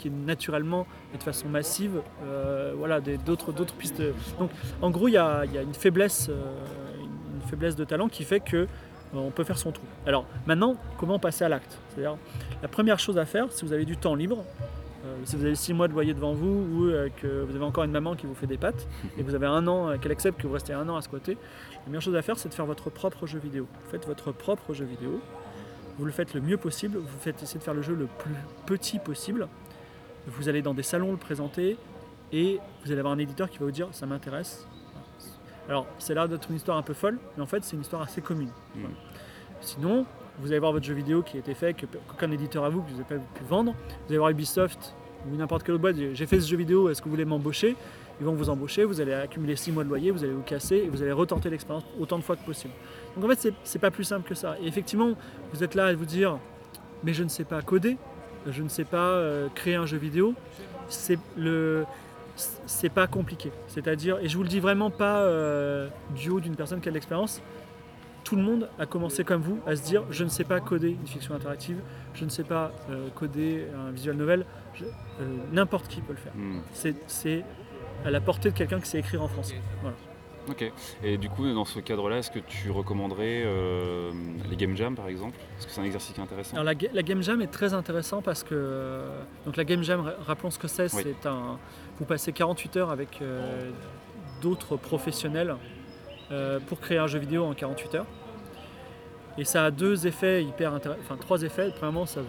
[0.10, 4.02] naturellement et de façon massive euh, voilà, d'autres pistes.
[4.40, 6.56] Donc en gros, il y a, une, faiblesse, euh,
[7.36, 8.66] une faiblesse de talent qui fait que euh,
[9.14, 9.86] on peut faire son trou.
[10.06, 11.78] Alors maintenant, comment passer à l'acte?
[11.90, 12.18] C'est-à-dire,
[12.62, 14.44] la première chose à faire, si vous avez du temps libre,
[15.26, 16.92] si vous avez six mois de loyer devant vous ou
[17.22, 19.46] que vous avez encore une maman qui vous fait des pâtes et que vous avez
[19.46, 21.38] un an, qu'elle accepte que vous restez un an à squatter,
[21.86, 23.68] la meilleure chose à faire, c'est de faire votre propre jeu vidéo.
[23.84, 25.20] Vous faites votre propre jeu vidéo,
[25.98, 28.36] vous le faites le mieux possible, vous faites essayer de faire le jeu le plus
[28.66, 29.48] petit possible,
[30.28, 31.78] vous allez dans des salons le présenter
[32.32, 34.68] et vous allez avoir un éditeur qui va vous dire ça m'intéresse.
[35.70, 38.02] Alors c'est là d'être une histoire un peu folle, mais en fait c'est une histoire
[38.02, 38.50] assez commune.
[38.76, 38.86] Mm.
[39.62, 40.06] Sinon,
[40.40, 42.90] vous allez voir votre jeu vidéo qui a été fait, qu'aucun éditeur à vous, que
[42.90, 43.72] vous n'avez pas pu vendre.
[43.72, 44.94] Vous allez voir Ubisoft
[45.32, 47.76] ou n'importe quelle autre boîte, j'ai fait ce jeu vidéo, est-ce que vous voulez m'embaucher?
[48.20, 50.76] Ils vont vous embaucher, vous allez accumuler 6 mois de loyer, vous allez vous casser
[50.78, 52.74] et vous allez retenter l'expérience autant de fois que possible.
[53.16, 54.58] Donc en fait, c'est pas plus simple que ça.
[54.62, 55.14] Et effectivement,
[55.54, 56.38] vous êtes là à vous dire,
[57.04, 57.98] mais je ne sais pas coder,
[58.48, 60.34] je ne sais pas euh, créer un jeu vidéo,
[60.88, 61.86] c'est le
[62.36, 63.52] c'est pas compliqué.
[63.68, 66.92] C'est-à-dire, et je vous le dis vraiment pas euh, du haut d'une personne qui a
[66.92, 67.44] de l'expérience,
[68.24, 70.90] tout le monde a commencé comme vous à se dire je ne sais pas coder
[70.90, 71.78] une fiction interactive,
[72.16, 74.46] je ne sais pas euh, coder un visual novel,
[75.52, 76.34] n'importe qui peut le faire.
[76.36, 76.62] Hmm.
[77.08, 77.44] C'est
[78.04, 79.62] à la portée de quelqu'un qui sait écrire en français.
[79.82, 79.96] Voilà.
[80.50, 80.72] Ok.
[81.04, 84.12] Et du coup, dans ce cadre-là, est-ce que tu recommanderais euh,
[84.50, 85.38] les game jam par exemple?
[85.58, 86.58] Est-ce que c'est un exercice intéressant?
[86.58, 89.02] Alors, la, game jam est très intéressant parce que
[89.46, 91.58] donc la game jam, rappelons ce que c'est, c'est un
[92.00, 93.72] vous passez 48 heures avec euh,
[94.42, 95.56] d'autres professionnels
[96.32, 98.08] euh, pour créer un jeu vidéo en 48 heures.
[99.38, 101.72] Et ça a deux effets hyper intéressants, enfin trois effets.
[101.76, 102.28] Premièrement, ça vous,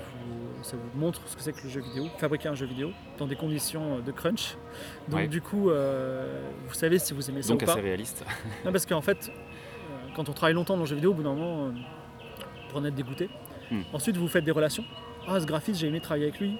[0.64, 3.26] ça vous montre ce que c'est que le jeu vidéo, fabriquer un jeu vidéo dans
[3.26, 4.56] des conditions de crunch.
[5.08, 7.72] Donc du coup, euh, vous savez si vous aimez ça Donc ou pas.
[7.72, 8.24] assez réaliste.
[8.64, 11.22] Non, parce qu'en fait, euh, quand on travaille longtemps dans le jeu vidéo, au bout
[11.22, 11.70] d'un moment, euh,
[12.70, 13.28] pour en être dégoûté.
[13.70, 13.82] Hmm.
[13.92, 14.84] Ensuite, vous faites des relations.
[15.28, 16.58] Ah, ce graphiste, j'ai aimé travailler avec lui.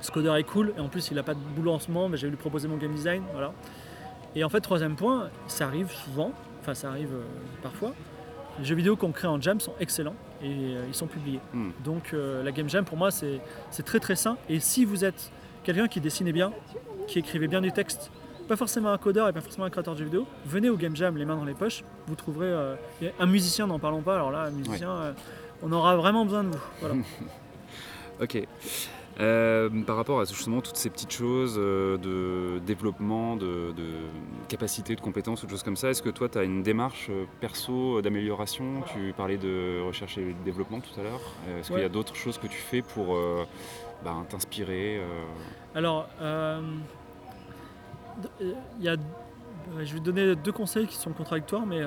[0.00, 2.08] Ce codeur est cool, et en plus, il n'a pas de boulot en ce moment,
[2.08, 3.24] mais j'ai lui proposer mon game design.
[3.32, 3.52] Voilà.
[4.36, 7.16] Et en fait, troisième point, ça arrive souvent, enfin, ça arrive
[7.62, 7.94] parfois
[8.58, 11.40] les jeux vidéo qu'on crée en jam sont excellents et euh, ils sont publiés.
[11.52, 11.70] Hmm.
[11.84, 13.40] Donc euh, la game jam pour moi c'est
[13.84, 14.36] très très sain.
[14.48, 15.30] Et si vous êtes
[15.64, 16.52] quelqu'un qui dessinait bien,
[17.06, 18.10] qui écrivait bien du texte,
[18.48, 20.96] pas forcément un codeur et pas forcément un créateur de jeux vidéo, venez au game
[20.96, 22.74] jam les mains dans les poches, vous trouverez euh,
[23.18, 24.14] un musicien, n'en parlons pas.
[24.14, 25.14] Alors là, un musicien,
[25.62, 26.62] on aura vraiment besoin de vous.
[26.80, 26.94] Voilà.
[28.22, 28.46] ok.
[29.20, 33.74] Euh, par rapport à justement toutes ces petites choses euh, de développement, de,
[34.48, 37.08] capacité, de compétences ou de choses comme ça, est-ce que toi tu as une démarche
[37.10, 38.82] euh, perso d'amélioration?
[38.92, 41.20] Tu parlais de recherche et développement tout à l'heure.
[41.58, 43.18] Est-ce qu'il y a d'autres choses que tu fais pour
[44.04, 45.00] ben, t'inspirer
[45.74, 46.08] Alors,
[48.40, 48.96] il y a,
[49.82, 51.82] je vais te donner deux conseils qui sont contradictoires, mais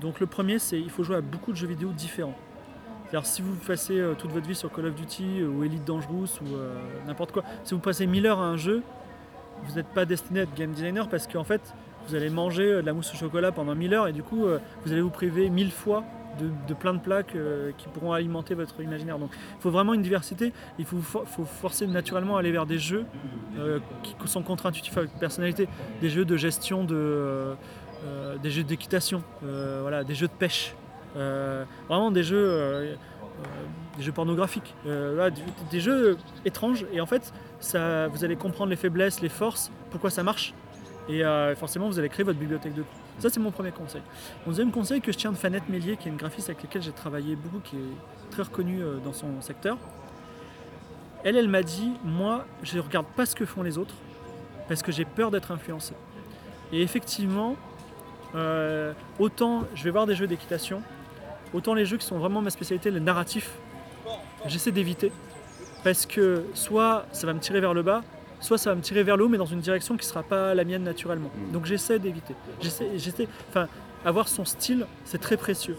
[0.00, 2.36] donc le premier c'est il faut jouer à beaucoup de jeux vidéo différents
[3.22, 6.40] si vous passez euh, toute votre vie sur Call of Duty euh, ou Elite Dangerous
[6.42, 6.74] ou euh,
[7.06, 8.82] n'importe quoi, si vous passez 1000 heures à un jeu,
[9.64, 11.74] vous n'êtes pas destiné à être game designer parce qu'en fait,
[12.06, 14.44] vous allez manger de la mousse au chocolat pendant 1000 heures et du coup,
[14.84, 16.04] vous allez vous priver 1000 fois
[16.38, 17.34] de, plein de plaques
[17.78, 19.18] qui pourront alimenter votre imaginaire.
[19.18, 23.06] Donc il faut vraiment une diversité, il faut, forcer naturellement à aller vers des jeux
[24.02, 25.68] qui sont contre-intuitifs avec personnalité,
[26.02, 27.56] des jeux de gestion, de,
[28.42, 30.76] des jeux d'équitation, voilà, des jeux de pêche.
[31.16, 33.44] Euh, vraiment des jeux, euh, euh,
[33.96, 34.74] des jeux pornographiques,
[35.70, 36.84] des, jeux étranges.
[36.92, 40.54] Et en fait, ça, vous allez comprendre les faiblesses, les forces, pourquoi ça marche.
[41.08, 41.22] Et
[41.56, 43.00] forcément, vous allez créer votre bibliothèque de cours.
[43.18, 44.02] Ça, c'est mon premier conseil.
[44.44, 46.82] Mon deuxième conseil que je tiens de Fanette Mélier, qui est une graphiste avec laquelle
[46.82, 49.78] j'ai travaillé beaucoup, qui est très reconnue dans son secteur.
[51.24, 53.94] Elle, elle m'a dit, moi, je ne regarde pas ce que font les autres,
[54.68, 55.94] parce que j'ai peur d'être influencé.
[56.72, 57.56] Et effectivement,
[59.18, 60.82] autant je vais voir des jeux d'équitation,
[61.52, 63.52] autant les jeux qui sont vraiment ma spécialité, le narratif,
[64.46, 65.12] j'essaie d'éviter.
[65.84, 68.02] Parce que soit ça va me tirer vers le bas,
[68.40, 70.22] soit ça va me tirer vers le haut, mais dans une direction qui ne sera
[70.22, 71.30] pas la mienne naturellement.
[71.34, 71.52] Mm.
[71.52, 72.34] Donc j'essaie d'éviter.
[72.60, 73.68] J'essaie, enfin,
[74.04, 75.76] avoir son style, c'est très précieux.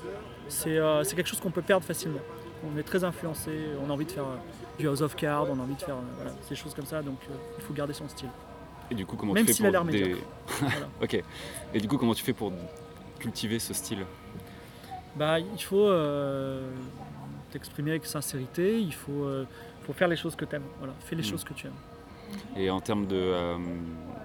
[0.47, 2.19] C'est, euh, c'est quelque chose qu'on peut perdre facilement.
[2.63, 3.51] On est très influencé,
[3.85, 4.37] on a envie de faire euh,
[4.79, 7.01] du House of Cards, on a envie de faire euh, voilà, ces choses comme ça,
[7.01, 8.29] donc euh, il faut garder son style.
[8.89, 10.23] Et du coup, comment Même tu fais pour médiocre.
[10.59, 10.87] Voilà.
[11.01, 11.23] Ok.
[11.73, 12.51] Et du coup, comment tu fais pour
[13.19, 14.05] cultiver ce style?
[15.17, 16.69] Bah, il faut euh,
[17.51, 19.45] t'exprimer avec sincérité, il faut, euh,
[19.83, 20.63] faut faire les choses que tu aimes.
[20.79, 21.25] Voilà, fais les Mm.
[21.25, 21.73] choses que tu aimes.
[22.57, 23.15] Et en termes de.
[23.15, 23.55] euh,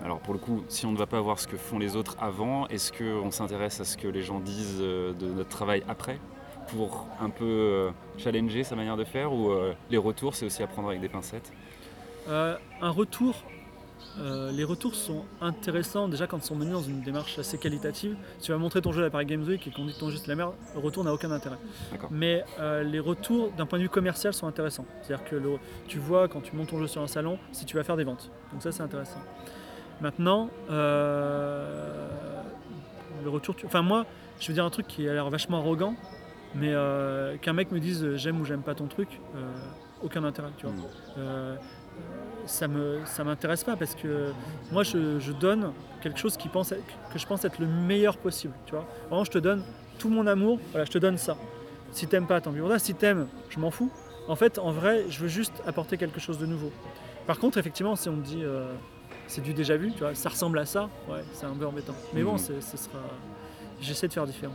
[0.04, 2.16] alors, pour le coup, si on ne va pas voir ce que font les autres
[2.20, 6.18] avant, est-ce qu'on s'intéresse à ce que les gens disent de notre travail après
[6.68, 10.62] pour un peu euh, challenger sa manière de faire ou euh, les retours, c'est aussi
[10.62, 11.52] à prendre avec des pincettes?
[12.28, 12.56] Un
[12.90, 13.34] retour,
[14.20, 18.14] euh, les retours sont intéressants déjà quand ils sont menés dans une démarche assez qualitative.
[18.38, 20.00] Si tu vas montrer ton jeu à la Paris Games Week et qu'on dit que
[20.00, 21.56] ton jeu c'est de la merde, le retour n'a aucun intérêt.
[22.10, 24.84] Mais euh, les retours d'un point de vue commercial sont intéressants.
[25.02, 25.56] C'est-à-dire que le-
[25.88, 28.04] tu vois quand tu montes ton jeu sur un salon si tu vas faire des
[28.04, 28.30] ventes.
[28.52, 29.20] Donc ça c'est intéressant.
[30.00, 32.08] Maintenant, euh,
[33.24, 34.04] le retour, tu- enfin moi,
[34.40, 35.94] je vais dire un truc qui a l'air vachement arrogant,
[36.54, 36.74] mais
[37.40, 39.20] qu'un mec me dise j'aime ou j'aime pas ton truc,
[40.02, 40.74] aucun intérêt, tu vois.
[40.74, 41.56] Mm.
[42.46, 44.32] Ça me ça m'intéresse pas parce que
[44.70, 48.16] moi je, je donne quelque chose qui pense être- que je pense être le meilleur
[48.16, 48.84] possible tu vois.
[49.08, 49.62] Vraiment je te donne
[49.98, 51.36] tout mon amour voilà je te donne ça.
[51.92, 52.78] Si t'aimes pas tant pis toi.
[52.78, 53.90] si t'aimes je m'en fous.
[54.28, 56.72] En fait en vrai je veux juste apporter quelque chose de nouveau.
[57.26, 58.72] Par contre effectivement si on me dit euh,
[59.28, 61.94] c'est du déjà vu tu vois ça ressemble à ça ouais c'est un peu embêtant.
[62.14, 62.98] Mais bon c'est- ce sera
[63.80, 64.54] j'essaie de faire différent.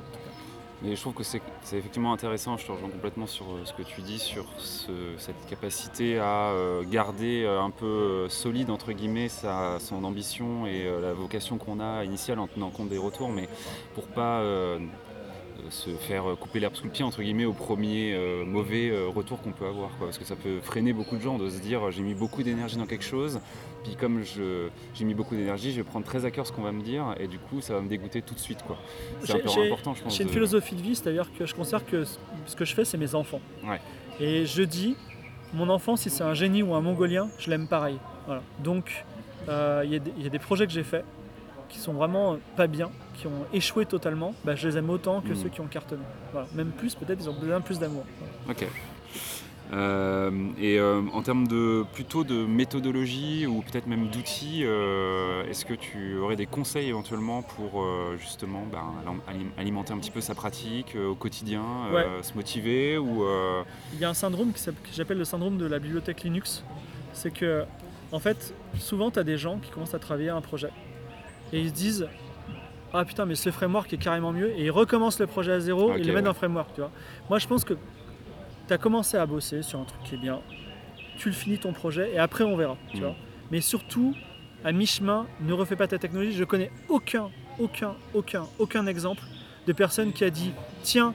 [0.83, 1.41] Mais je trouve que c'est
[1.73, 5.43] effectivement intéressant, je te rejoins complètement sur euh, ce que tu dis, sur ce- cette
[5.49, 11.13] capacité à euh, garder euh, un peu solide, entre guillemets, sa, son ambition et la
[11.13, 13.49] vocation qu'on a initiale en tenant compte des retours, mais
[13.95, 14.41] pour pas
[15.69, 19.41] se faire couper l'herbe sous le pied, entre guillemets, au premier euh, mauvais euh, retour
[19.41, 19.89] qu'on peut avoir.
[19.97, 20.07] quoi.
[20.07, 22.77] parce que ça peut freiner beaucoup de gens de se dire j'ai mis beaucoup d'énergie
[22.77, 23.39] dans quelque chose,
[23.83, 26.71] puis comme j'ai mis beaucoup d'énergie, je vais prendre très à cœur ce qu'on va
[26.71, 28.63] me dire, et du coup ça va me dégoûter tout de suite.
[28.63, 28.77] quoi.
[29.23, 30.15] C'est un peu important, je pense.
[30.15, 32.03] J'ai une philosophie de vie, c'est-à-dire que je considère que
[32.45, 33.41] ce que je fais, c'est mes enfants.
[33.65, 33.79] Ouais.
[34.19, 34.95] Et je dis,
[35.53, 37.97] mon enfant, si c'est un génie ou un mongolien, je l'aime pareil.
[38.25, 38.41] Voilà.
[38.63, 39.05] Donc,
[39.47, 41.05] euh, il y, a des- il y a des projets que j'ai faits
[41.69, 44.33] qui sont vraiment pas bien, qui ont échoué totalement.
[44.45, 45.35] Bah, je les aime autant que Mm.
[45.35, 46.03] ceux qui ont cartonné.
[46.31, 46.47] Voilà.
[46.55, 48.03] Même plus, peut-être, ils ont besoin plus d'amour.
[48.19, 48.59] Voilà.
[48.61, 48.67] Ok.
[49.73, 55.65] Euh, et euh, en termes de plutôt de méthodologie ou peut-être même d'outils, euh, est-ce
[55.65, 58.93] que tu aurais des conseils éventuellement pour euh, justement ben,
[59.27, 63.61] alim- alimenter un petit peu sa pratique euh, au quotidien, euh, se motiver ou euh,
[63.93, 64.59] Il y a un syndrome que
[64.93, 66.63] j'appelle le syndrome de la bibliothèque Linux.
[67.11, 67.65] C'est que,
[68.13, 70.69] en fait, souvent, tu as des gens qui commencent à travailler un projet
[71.53, 72.07] et ils se disent
[72.93, 75.91] Ah putain, mais ce framework est carrément mieux, et ils recommencent le projet à zéro
[75.91, 76.21] Ok, et le mettent ouais.
[76.21, 76.73] dans le framework.
[76.73, 76.91] Tu vois.
[77.29, 77.73] Moi, je pense que
[78.67, 80.39] tu as commencé à bosser sur un truc qui est bien,
[81.17, 82.77] tu le finis ton projet et après, on verra.
[82.91, 83.15] Tu vois.
[83.51, 84.13] Mais surtout,
[84.63, 86.33] à mi-chemin, ne refais pas ta technologie.
[86.33, 87.29] Je connais aucun,
[87.59, 89.23] aucun, aucun, aucun exemple
[89.65, 90.51] de personne qui a dit
[90.83, 91.13] Tiens,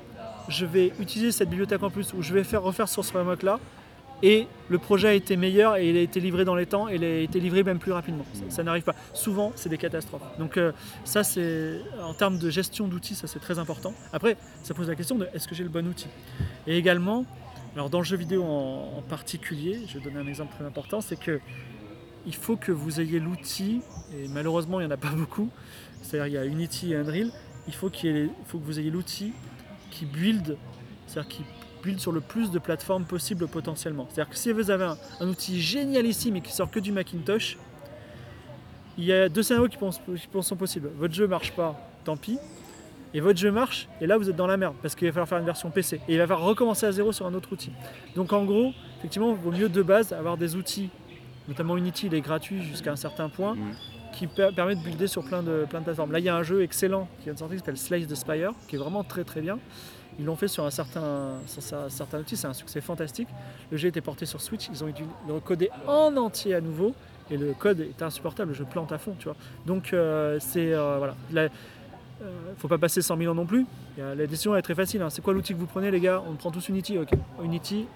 [0.49, 3.43] je vais utiliser cette bibliothèque en plus ou je vais faire refaire sur ce framework
[3.43, 3.61] là
[4.23, 6.95] et le projet a été meilleur et il a été livré dans les temps et
[6.95, 8.25] il a été livré même plus rapidement.
[8.49, 8.95] Ça, n'arrive pas.
[9.13, 10.23] Souvent, c'est des catastrophes.
[10.39, 10.73] Donc euh,
[11.05, 13.95] ça, c'est en termes de gestion d'outils, ça c'est très important.
[14.13, 16.09] Après, ça pose la question de est-ce que j'ai le bon outil?
[16.67, 17.27] Et également,
[17.75, 21.19] alors dans le jeu vidéo en, particulier, je vais donner un exemple très important, c'est
[21.19, 21.41] que
[22.25, 23.81] il faut que vous ayez l'outil,
[24.17, 25.49] et malheureusement il n'y en a pas beaucoup,
[26.03, 27.33] c'est-à-dire il y a Unity et Unreal,
[27.67, 27.91] il faut,
[28.47, 29.33] faut que vous ayez l'outil
[29.91, 30.57] qui build,
[31.07, 31.43] c'est-à-dire qui
[31.83, 34.07] build sur le plus de plateformes possible potentiellement.
[34.11, 37.59] C'est-à-dire que si vous avez un, un outil génialissime et qui sort que du Macintosh,
[38.99, 40.91] il y a deux scénarios qui, pensent- qui sont possibles.
[40.99, 42.39] Votre jeu marche pas, tant pis.
[43.15, 45.29] Et votre jeu marche, et là vous êtes dans la merde, parce qu'il va falloir
[45.29, 46.01] faire une version PC.
[46.09, 47.71] Et il va falloir recommencer à zéro sur un autre outil.
[48.17, 50.89] Donc en gros, effectivement, il vaut mieux de base avoir des outils,
[51.47, 53.73] notamment Unity, il est gratuit jusqu'à un certain point, Mhm.
[54.15, 56.11] qui per- permet de builder sur plein de, plein de plateformes.
[56.13, 58.15] Là, il y a un jeu excellent qui vient de sortir qui s'appelle Slice the
[58.15, 59.59] Spire, qui est vraiment très très bien.
[60.19, 63.29] Ils l'ont fait sur un certain, sur certain outil, c'est un succès fantastique.
[63.71, 66.95] Le jeu était porté sur Switch, ils ont dû le en entier à nouveau,
[67.31, 69.37] et le code est insupportable, le jeu plante à fond, tu vois.
[69.67, 71.15] Donc euh, c'est euh, voilà,
[72.23, 73.67] euh, faut pas passer 100 000 ans non plus.
[73.99, 75.03] La décision est très facile.
[75.03, 75.11] hein.
[75.11, 76.23] C'est quoi l'outil que vous prenez, les gars?
[76.29, 77.11] On prend tous Unity, ok.
[77.43, 77.87] Unity,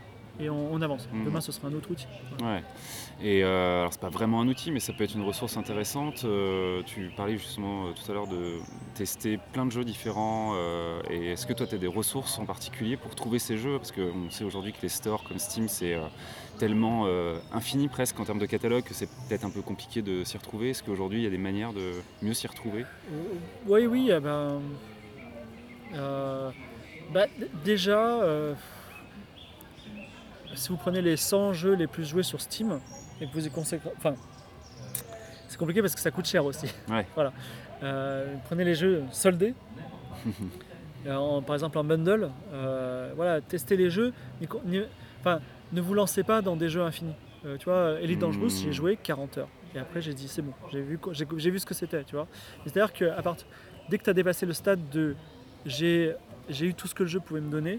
[0.41, 1.09] et on, on avance.
[1.13, 1.25] Mhm.
[1.25, 2.07] Demain, ce sera un autre outil.
[2.43, 2.63] Ouais.
[3.23, 6.25] Et euh, alors c'est pas vraiment un outil, mais ça peut être une ressource intéressante.
[6.25, 8.59] Euh, tu parlais justement euh, tout à l'heure de
[8.95, 10.53] tester plein de jeux différents.
[10.55, 13.79] euh, et est-ce que toi tu as des ressources en particulier pour trouver ces jeux?
[13.79, 15.97] Parce qu'on sait aujourd'hui que les stores comme Steam c'est
[16.59, 17.07] tellement
[17.53, 20.71] infini presque en termes de catalogue que c'est peut-être un peu compliqué de s'y retrouver.
[20.71, 22.85] Est-ce qu'aujourd'hui il y a des manières de mieux s'y retrouver?
[23.67, 24.61] Oui, oui, eh ben,
[27.13, 27.27] bah,
[27.65, 28.21] déjà,
[30.57, 32.81] si vous prenez les 100 jeux les plus joués sur Steam
[33.21, 34.15] et que vous y consacrez, enfin,
[35.49, 36.67] c'est compliqué parce que ça coûte cher aussi.
[36.89, 37.07] Ouais.
[37.15, 37.33] voilà.
[37.83, 39.55] Euh, prenez les jeux soldés.
[41.07, 44.13] Euh, en- par exemple en bundle, euh, voilà, testez les jeux,
[45.21, 45.39] enfin,
[45.73, 47.15] ne vous lancez pas dans des jeux infinis.
[47.45, 48.65] Euh, tu vois, Elite Dangerous, Hmm.
[48.65, 49.49] j'ai joué 40 heures.
[49.77, 52.27] Et après, j'ai dit, c'est bon, j'ai vu, j'ai vu ce que c'était, tu vois.
[52.65, 53.37] C'est-à-dire que à part-
[53.89, 55.15] dès que tu as dépassé le stade de
[55.65, 56.13] j'ai
[56.49, 57.79] j'ai eu tout ce que le jeu pouvait me donner,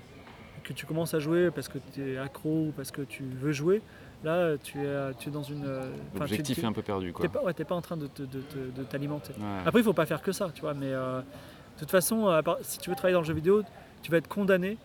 [0.68, 3.54] que tu commences à jouer parce que tu es accro ou parce que tu veux
[3.54, 3.82] jouer,
[4.24, 5.64] là, tu es, tu es dans une.
[5.66, 7.26] euh, tu- L'objectif tu- est un peu perdu quoi.
[7.26, 9.34] T'es pas, ouais, t'es pas en train de, de te- de t'alimenter.
[9.40, 9.46] Ouais.
[9.66, 10.74] Après, il faut pas faire que ça, tu vois.
[10.74, 13.64] Mais euh, de toute façon, à part- si tu veux travailler dans le jeu vidéo,
[14.02, 14.78] tu vas être condamné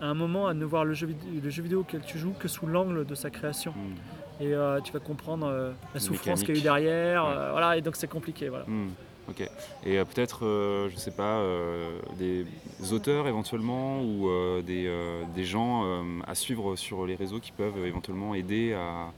[0.00, 2.34] à un moment à ne voir le jeu, vidéo, le jeu vidéo auquel tu joues
[2.38, 3.72] que sous l'angle de sa création.
[3.72, 4.42] Hmm.
[4.42, 7.24] Et euh, tu vas comprendre euh, la souffrance qu'il y a eu derrière.
[7.24, 7.30] Ouais.
[7.34, 8.48] euh, voilà, et donc c'est compliqué.
[8.50, 8.66] Voilà.
[8.66, 8.88] Hmm,
[9.28, 9.48] ok.
[9.84, 12.46] Et euh, peut-être, euh, je sais pas, euh, des
[12.92, 14.90] auteurs éventuellement ou euh, des,
[15.34, 15.84] des gens
[16.26, 19.12] à suivre sur les réseaux qui peuvent éventuellement aider à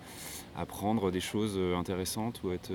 [0.61, 2.71] apprendre des choses intéressantes ou être,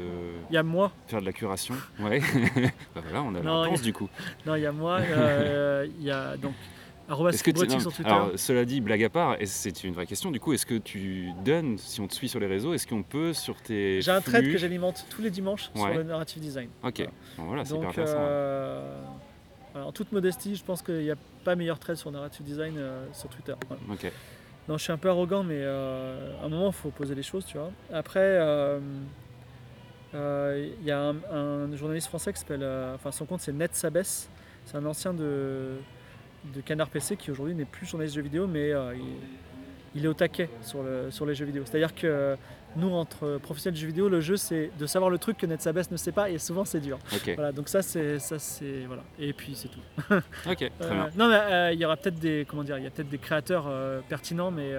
[0.49, 1.75] Il y a moi, faire de la curation.
[1.99, 2.19] Ouais.
[2.95, 4.09] bah voilà, on a la réponse du coup.
[4.45, 4.99] non, il y a moi,
[5.99, 6.53] il y a donc
[7.09, 8.09] Est-ce que sur Twitter.
[8.09, 10.31] alors, cela dit, blague à part, et c'est une vraie question.
[10.31, 13.03] Du coup, est-ce que tu donnes, si on te suit sur les réseaux, est-ce qu'on
[13.03, 16.41] peut sur tes J'ai un thread flux- que j'alimente tous les dimanches sur le narrative
[16.41, 16.69] design.
[16.83, 17.05] Ok.
[17.37, 18.15] Bon, voilà, c'est hyper intéressant.
[18.19, 19.01] euh,
[19.75, 23.05] en toute modestie, je pense qu'il n'y a pas meilleur thread sur narrative design euh,
[23.11, 23.53] sur Twitter.
[23.67, 23.81] Voilà.
[23.91, 24.11] Ok.
[24.69, 27.23] Non, je suis un peu arrogant, mais euh, à un moment, il faut poser les
[27.23, 27.71] choses, tu vois.
[27.91, 28.37] Après,
[30.13, 34.29] il y a un, un journaliste français qui s'appelle, enfin, son compte c'est Net Sabès.
[34.65, 35.71] C'est un ancien de,
[36.53, 39.03] de Canard PC qui aujourd'hui n'est plus journaliste de jeux vidéo, mais euh, il,
[39.95, 41.63] il est au taquet sur, le, sur les jeux vidéo.
[41.65, 42.35] C'est-à-dire que
[42.75, 45.61] nous, entre professionnels de jeux vidéo, le jeu c'est de savoir le truc que Net
[45.61, 46.97] Sabès ne sait pas, et souvent c'est dur.
[47.35, 49.03] Voilà, donc ça c'est ça c'est voilà.
[49.19, 49.79] Et puis c'est tout.
[50.49, 50.57] Ok.
[50.57, 51.09] Très Euh, bien.
[51.15, 53.19] non, mais euh, il y aura peut-être des, comment dire, il y a peut-être des
[53.19, 54.71] créateurs euh, pertinents, mais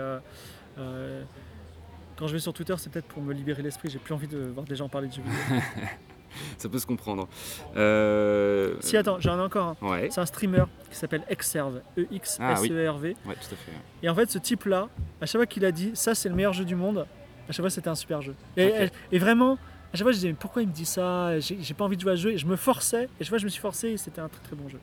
[2.17, 3.89] quand je vais sur Twitter, c'est peut-être pour me libérer l'esprit.
[3.91, 5.63] J'ai plus envie de voir des gens parler de jeux vidéo.
[6.59, 7.29] Ça peut se comprendre.
[7.77, 9.87] Euh, si attends, j'en ai encore un.
[9.87, 10.09] Ouais.
[10.11, 12.71] C'est un streamer qui s'appelle Exerve, E X Ah, S oui.
[12.71, 12.91] E.
[12.91, 13.73] Ouais, tout à fait.
[14.03, 14.89] Et en fait, ce type-là,
[15.21, 17.07] à chaque fois qu'il a dit ça, c'est le meilleur jeu du monde,
[17.49, 18.35] à chaque fois c'était un super jeu.
[18.57, 19.59] Et, vraiment.
[19.93, 21.39] À chaque fois, je disais, mais pourquoi il me dit ça?
[21.39, 22.33] J'ai j'ai pas envie de jouer à ce jeu.
[22.33, 23.05] Et je me forçais.
[23.05, 23.91] Et chaque fois, je me suis forcé.
[23.91, 24.81] Et c'était un très très bon jeu.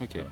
[0.00, 0.12] Ok.
[0.14, 0.30] Voilà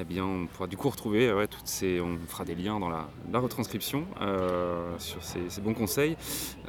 [0.00, 2.00] eh bien, on pourra du coup retrouver toutes ces.
[2.00, 6.16] On fera des liens dans la, retranscription euh, sur ces, bons conseils.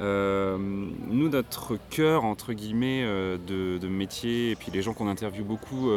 [0.00, 5.44] Euh, nous, notre cœur, entre guillemets, euh, de, métier, et puis les gens qu'on interviewe
[5.44, 5.90] beaucoup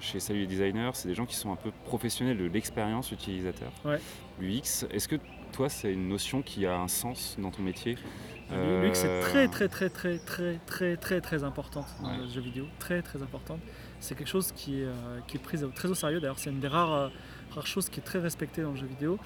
[0.00, 3.72] chez Salut les Designers, c'est des gens qui sont un peu professionnels de l'expérience utilisateur.
[4.38, 5.16] L'UX, est-ce que
[5.52, 7.96] toi, c'est une notion qui a un sens dans ton métier?
[8.50, 12.66] L'UX est très, très, très, très, très, très, très, très importante dans le jeu vidéo.
[12.78, 13.60] Très, très importante.
[14.00, 16.20] C'est quelque chose qui est, euh, qui est pris très au sérieux.
[16.20, 17.08] D'ailleurs, c'est une des rares, euh,
[17.54, 19.18] rares choses qui est très respectée dans le jeu vidéo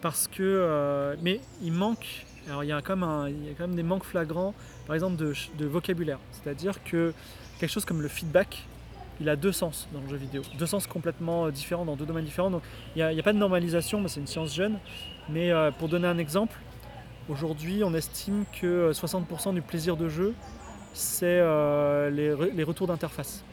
[0.00, 2.24] parce que, euh, mais il manque.
[2.48, 4.54] Alors il y a quand même un- il y a quand même des manques flagrants,
[4.86, 6.18] par exemple de, vocabulaire.
[6.32, 7.12] C'est-à-dire que
[7.58, 8.66] quelque chose comme le feedback,
[9.20, 12.24] il a deux sens dans le jeu vidéo, deux sens complètement différents dans deux domaines
[12.24, 12.50] différents.
[12.50, 12.62] Donc
[12.96, 14.78] il n'y a, pas de normalisation, mais c'est une science jeune.
[15.28, 16.56] Mais euh, pour donner un exemple,
[17.28, 20.34] aujourd'hui on estime que euh, 60% du plaisir de jeu,
[20.94, 23.44] c'est euh, les, re- les retours d'interface.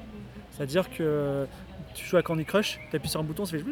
[0.58, 1.46] C'est-à-dire que
[1.94, 3.64] tu joues à Candy Crush, tu appuies sur un bouton, ça fait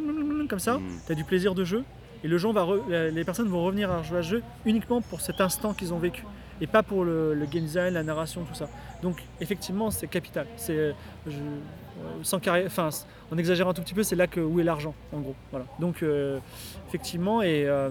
[0.50, 0.84] comme ça, Mm.
[1.08, 1.84] tu as du plaisir de jeu,
[2.24, 5.02] et le jeu va re- les personnes vont revenir à jouer à ce jeu uniquement
[5.02, 6.24] pour cet instant qu'ils ont vécu,
[6.62, 8.70] et pas pour le, le game design, la narration, tout ça.
[9.04, 10.48] Donc effectivement, c'est capital.
[10.58, 10.94] C'est,
[11.28, 12.90] je- euh, sans carré- enfin,
[13.32, 15.36] en exagérant un tout petit peu, c'est là que où est l'argent, en gros.
[15.52, 15.66] Voilà.
[15.80, 16.40] Donc euh,
[16.88, 17.90] effectivement, et euh,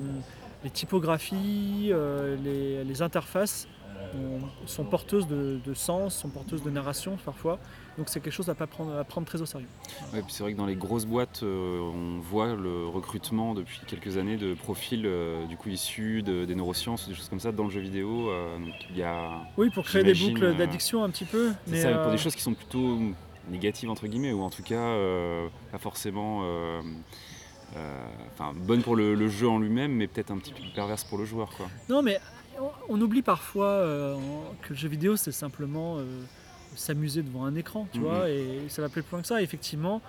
[0.63, 3.67] les typographies, euh, les, les interfaces
[4.15, 7.59] ont- sont porteuses de, de sens, sont porteuses de narration parfois.
[7.99, 9.69] Donc c'est quelque chose à, pas prendre, à prendre très au sérieux.
[10.13, 13.81] Ouais, puis c'est vrai que dans les grosses boîtes, euh, on voit le recrutement depuis
[13.87, 17.53] quelques années de profils euh, du coup issus de- des neurosciences, des choses comme ça
[17.53, 18.31] dans le jeu vidéo.
[18.31, 21.53] euh, donc il y a Oui, pour créer des boucles d'addiction un petit peu.
[21.67, 22.99] c'est Mais ça, pour des choses qui sont plutôt
[23.49, 24.97] négatives entre guillemets ou en tout cas
[25.71, 26.81] pas forcément euh,
[28.33, 31.19] enfin bonnes pour le, le jeu en lui-même, mais peut-être un petit peu perverses pour
[31.19, 31.67] le joueur quoi.
[31.89, 32.19] Non, mais
[32.89, 34.17] on, oublie parfois euh,
[34.63, 36.05] que le jeu vidéo, c'est simplement euh,
[36.77, 38.05] s'amuser devant un écran, tu Mhm.
[38.05, 39.43] vois, et ça va plus loin que ça.
[39.43, 40.01] Effectivement,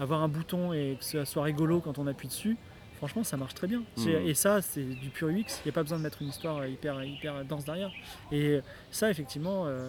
[0.00, 2.56] avoir un bouton et que ça soit rigolo quand on appuie dessus,
[2.96, 3.82] franchement, ça marche très bien.
[3.96, 4.08] Mhm.
[4.26, 5.34] Et ça, c'est du pur UX.
[5.34, 7.90] Il n'y a pas besoin de mettre une histoire hyper, hyper dense derrière.
[8.32, 9.88] Et ça, effectivement, euh,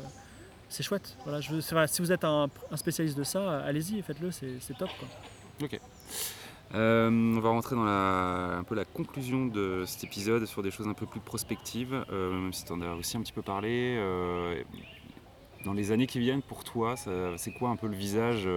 [0.69, 1.15] c'est chouette.
[1.23, 4.89] Voilà, je si vous êtes un, un spécialiste de ça, allez-y, faites-le, c'est top.
[4.99, 5.07] Quoi.
[6.73, 10.71] Euh, on va rentrer dans la, un peu la conclusion de cet épisode sur des
[10.71, 13.41] choses un peu plus prospectives, euh, même si tu en as aussi un petit peu
[13.41, 13.95] parlé.
[13.97, 14.63] euh,
[15.63, 16.95] dans les années qui viennent, pour toi,
[17.37, 18.47] c'est quoi un peu le visage,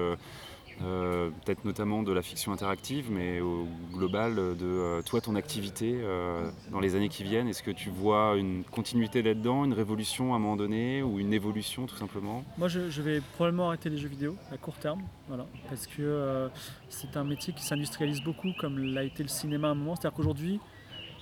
[0.82, 5.98] euh, peut-être notamment de la fiction interactive, mais au global de euh, toi, ton activité
[6.00, 10.34] euh, dans les années qui viennent Est-ce que tu vois une continuité là-dedans, une révolution
[10.34, 12.44] à un moment donné, ou une évolution tout simplement?
[12.58, 16.48] Moi, je, vais probablement arrêter les jeux vidéo à court terme, voilà, parce que
[16.88, 19.96] c'est un métier qui s'industrialise beaucoup, comme l'a été le cinéma à un moment.
[19.96, 20.60] C'est-à-dire qu'aujourd'hui,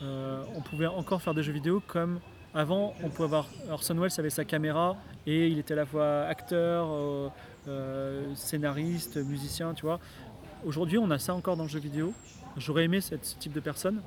[0.03, 2.21] on pouvait encore faire des jeux vidéo comme
[2.55, 2.95] avant.
[3.03, 6.89] On pouvait avoir Orson Welles avait sa caméra et il était à la fois acteur,
[8.35, 10.01] scénariste, musicien, tu vois.
[10.65, 12.13] Aujourd'hui, on a ça encore dans le jeu vidéo.
[12.57, 14.01] J'aurais aimé cette- ce type de personne.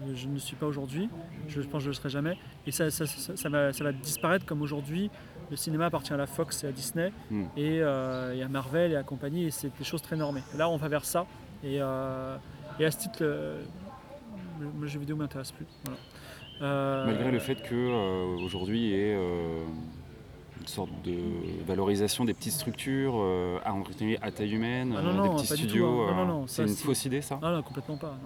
[0.00, 1.08] Euh, Je ne suis pas aujourd'hui.
[1.48, 2.36] Je pense que je ne le serai jamais.
[2.66, 5.10] Et ça, ça, ça- ça va, ça va disparaître comme aujourd'hui.
[5.50, 7.42] Le cinéma appartient à la Fox et à Disney Hmm.
[7.56, 9.44] et, euh, et à Marvel et à compagnie.
[9.44, 10.42] Et c'est des choses très normées.
[10.56, 11.26] Là, on va vers ça.
[11.62, 12.36] Et, euh,
[12.80, 15.66] et à ce titre, le, jeu vidéo ne m'intéresse plus.
[15.84, 16.00] Voilà.
[16.62, 19.64] Euh, Malgré le fait qu'aujourd'hui il y ait euh,
[20.62, 21.16] une sorte de
[21.66, 26.02] valorisation des petites structures euh, à, taille humaine, Ah non, euh, non, des petits studios.
[26.02, 26.08] hein.
[26.10, 28.16] Euh, non, non, c'est ça, une c'est- fausse idée ça Ah non, complètement pas.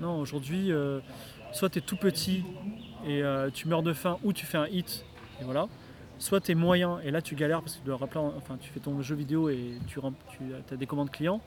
[0.00, 1.00] Non, aujourd'hui, euh,
[1.52, 2.44] soit tu es tout petit
[3.06, 5.04] et tu meurs de faim, ou tu fais un hit,
[5.40, 5.68] et voilà.
[6.18, 8.70] Soit tu es moyen, et là tu galères parce que tu dois rappeler, enfin, tu
[8.70, 11.40] fais ton jeu vidéo et tu as des commandes clients.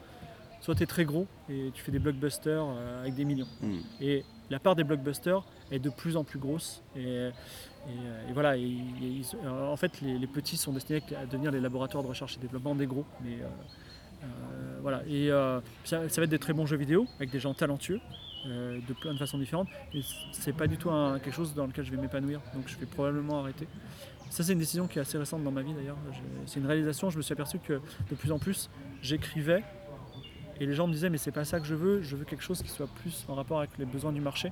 [0.61, 3.47] Soit tu es très gros et tu fais des blockbusters euh, avec des millions.
[3.61, 3.77] Hmm.
[4.01, 6.81] Et la part des blockbusters est de plus en plus grosse.
[6.95, 8.65] Et, et, euh, et voilà, et- et
[9.01, 12.35] ils- euh, en fait, les, les petits sont destinés à devenir les laboratoires de recherche
[12.37, 13.05] et développement des gros.
[13.23, 13.45] Mais euh,
[14.23, 17.39] euh, voilà, et euh, ça, ça va être des très bons jeux vidéo avec des
[17.39, 17.99] gens talentueux.
[18.45, 19.99] de plein de façons différentes, mais
[20.31, 22.85] c'est pas du tout un- quelque chose dans lequel je vais m'épanouir, donc je vais
[22.85, 23.67] probablement arrêter.
[24.29, 25.97] Ça, c'est une décision qui est assez récente dans ma vie d'ailleurs.
[26.45, 27.09] C'est une réalisation.
[27.09, 27.73] Je me suis aperçu que
[28.09, 28.69] de plus en plus,
[29.01, 29.63] j'écrivais
[30.59, 32.01] et les gens me disaient, mais c'est pas ça que je veux.
[32.01, 34.51] Je veux quelque chose qui soit plus en rapport avec les besoins du marché.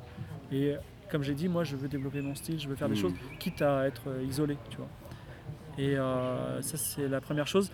[0.52, 0.76] Et
[1.10, 2.60] comme j'ai dit, moi, je veux développer mon style.
[2.60, 3.02] Je veux faire des Mhm.
[3.02, 4.88] choses, quitte à être euh, isolé, tu vois.
[5.78, 7.72] Et euh, ça, c'est la première chose.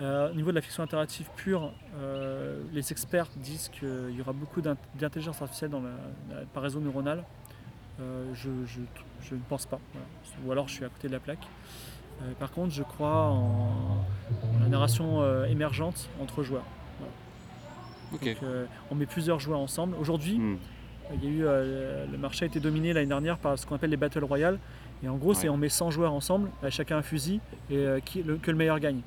[0.00, 4.32] Euh, au niveau de la fiction interactive pure, euh, les experts disent qu'il y aura
[4.32, 5.90] beaucoup d'int- d'intelligence artificielle dans la,
[6.34, 7.24] la- par réseau neuronal.
[8.34, 8.80] Je, je-
[9.28, 9.78] je ne pense pas.
[9.92, 10.06] voilà.
[10.44, 11.46] Ou alors je suis à côté de la plaque.
[12.40, 14.04] Par contre, je crois en,
[14.42, 16.64] en la narration émergente entre joueurs.
[18.12, 19.94] Donc, euh, on met plusieurs joueurs ensemble.
[20.00, 20.56] Aujourd'hui, Hmm.
[21.14, 23.74] il y a eu, euh, le marché a été dominé l'année dernière par ce qu'on
[23.74, 24.58] appelle les Battle Royale.
[25.04, 28.00] Et en gros, c'est on met 100 joueurs ensemble, euh, chacun un fusil, et euh,
[28.00, 29.00] qui- le- que le meilleur gagne.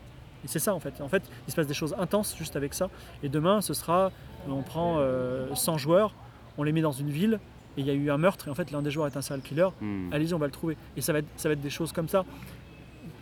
[0.43, 0.99] Et c'est ça en fait.
[1.01, 2.89] En fait, il se passe des choses intenses juste avec ça.
[3.23, 4.11] Et demain, ce sera,
[4.49, 6.13] on prend euh, 100 joueurs,
[6.57, 7.39] on les met dans une ville,
[7.77, 9.21] et il y a eu un meurtre, et en fait, l'un des joueurs est un
[9.21, 9.67] serial killer.
[9.81, 10.09] Hmm.
[10.11, 10.77] Allez-y, on va le trouver.
[10.97, 12.23] Et ça va être, ça va être des choses comme ça.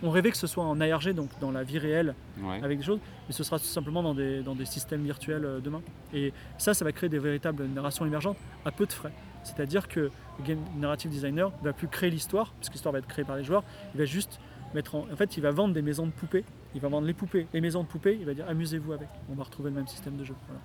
[0.06, 2.60] On rêvait que ce soit en ARG, donc dans la vie réelle, Ouais.
[2.62, 5.60] avec des choses, mais ce sera tout simplement dans des, dans des systèmes virtuels euh,
[5.60, 5.80] demain.
[6.12, 8.36] Et ça, ça va créer des véritables narrations émergentes
[8.66, 9.12] à peu de frais.
[9.44, 10.00] C'est-à-dire que
[10.38, 13.24] le game narrative designer ne va plus créer l'histoire, parce que l'histoire va être créée
[13.24, 13.64] par les joueurs,
[13.94, 14.38] il va juste
[14.74, 15.06] mettre en...
[15.10, 17.60] En fait, il va vendre des maisons de poupées, il va vendre les poupées, les
[17.60, 19.08] maisons de poupées, il va dire amusez-vous avec.
[19.30, 20.34] On va retrouver le même système de jeu.
[20.48, 20.60] Voilà.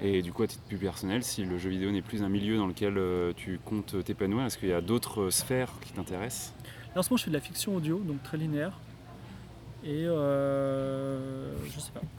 [0.00, 2.56] Et du coup, à titre plus personnel, si le jeu vidéo n'est plus un milieu
[2.56, 6.54] dans lequel euh, tu comptes t'épanouir, est-ce qu'il y a d'autres euh, sphères qui t'intéressent?
[6.98, 8.72] En ce moment, je fais de la fiction audio, donc très linéaire.
[9.84, 12.00] Et euh, je sais pas.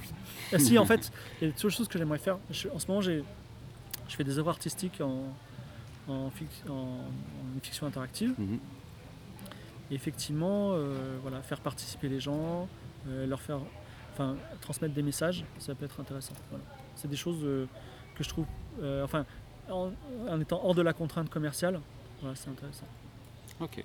[0.51, 2.39] Ah, si, en fait, il y a d'autres choses que j'aimerais faire.
[2.49, 3.23] Je- en ce moment, j'ai,
[4.07, 5.25] je fais des œuvres artistiques en,
[6.11, 8.33] en, fic- en- en fiction interactive.
[8.35, 8.57] Mhm.
[9.91, 12.67] Et effectivement, euh, voilà, faire participer les gens,
[13.07, 13.59] euh, leur faire,
[14.13, 16.33] enfin, transmettre des messages, ça peut être intéressant.
[16.49, 16.63] Voilà.
[16.95, 17.67] C'est des choses euh,
[18.15, 18.45] que je trouve,
[19.03, 19.23] enfin,
[19.69, 19.91] en,
[20.27, 21.79] en étant hors de la contrainte commerciale,
[22.21, 22.87] voilà, c'est intéressant.
[23.59, 23.83] Ok.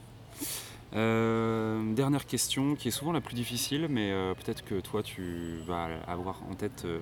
[0.95, 5.59] Euh, dernière question qui est souvent la plus difficile, mais euh, peut-être que toi tu
[5.67, 7.01] vas avoir en tête euh,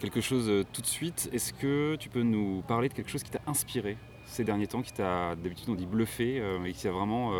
[0.00, 1.28] quelque chose euh, tout de suite.
[1.32, 4.82] Est-ce que tu peux nous parler de quelque chose qui t'a inspiré ces derniers temps,
[4.82, 7.32] qui t'a d'habitude on dit bluffé, et qui t'a vraiment,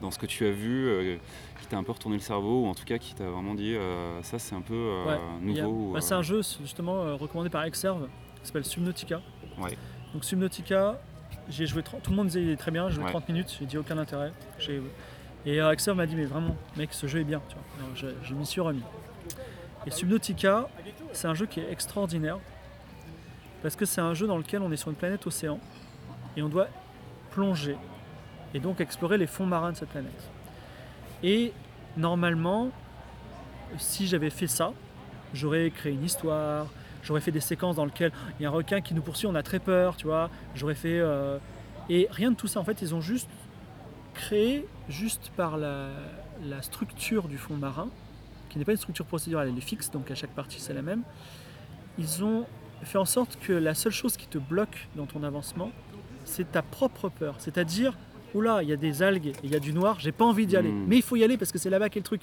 [0.00, 1.18] dans ce que tu as vu,
[1.60, 3.74] qui t'a un peu retourné le cerveau, ou en tout cas qui t'a vraiment dit
[4.22, 5.92] ça c'est un peu Ouais, a- nouveau.
[5.92, 8.06] bah, c'est un jeu justement recommandé par Exerve
[8.40, 9.20] qui s'appelle Subnautica.
[9.60, 9.76] Ouais.
[10.14, 11.00] Donc Subnautica,
[11.48, 13.10] j'ai joué 30 tout le monde disait il est très bien, j'ai joué Ouais.
[13.10, 14.32] 30 minutes, j'ai dit aucun intérêt.
[14.60, 14.80] J'ai-
[15.46, 17.40] Et Exerve m'a dit mais vraiment mec ce jeu est bien.
[17.48, 18.12] tu vois.
[18.22, 18.82] Je m'y suis remis.
[19.86, 20.68] Et Subnautica,
[21.12, 22.38] c'est un jeu qui est extraordinaire
[23.62, 25.58] parce que c'est un jeu dans lequel on est sur une planète océan
[26.36, 26.68] et on doit
[27.30, 27.76] plonger
[28.52, 30.30] et donc explorer les fonds marins de cette planète.
[31.22, 31.52] Et
[31.96, 32.70] normalement,
[33.78, 34.72] si j'avais fait ça,
[35.32, 36.66] j'aurais créé une histoire,
[37.02, 39.34] j'aurais fait des séquences dans lesquelles il y a un requin qui nous poursuit, on
[39.34, 40.30] a très peur, tu vois.
[40.54, 40.98] J'aurais fait.
[40.98, 41.38] euh,
[41.88, 43.28] et rien de tout ça, en fait, ils ont juste
[44.20, 45.88] créé, juste par la,
[46.44, 47.88] la structure du fond marin,
[48.50, 50.82] qui n'est pas une structure procédurale, elle est fixe, donc à chaque partie c'est la
[50.82, 51.02] même.
[51.98, 52.44] Ils ont
[52.82, 55.70] fait en sorte que la seule chose qui te bloque dans ton avancement,
[56.24, 57.36] c'est ta propre peur.
[57.38, 57.96] C'est-à-dire,
[58.34, 60.56] oula, il y a des algues il y a du noir, j'ai pas envie d'y
[60.56, 60.70] aller.
[60.70, 60.84] Mm.
[60.86, 62.22] Mais il faut y aller parce que c'est là-bas qu'est le truc.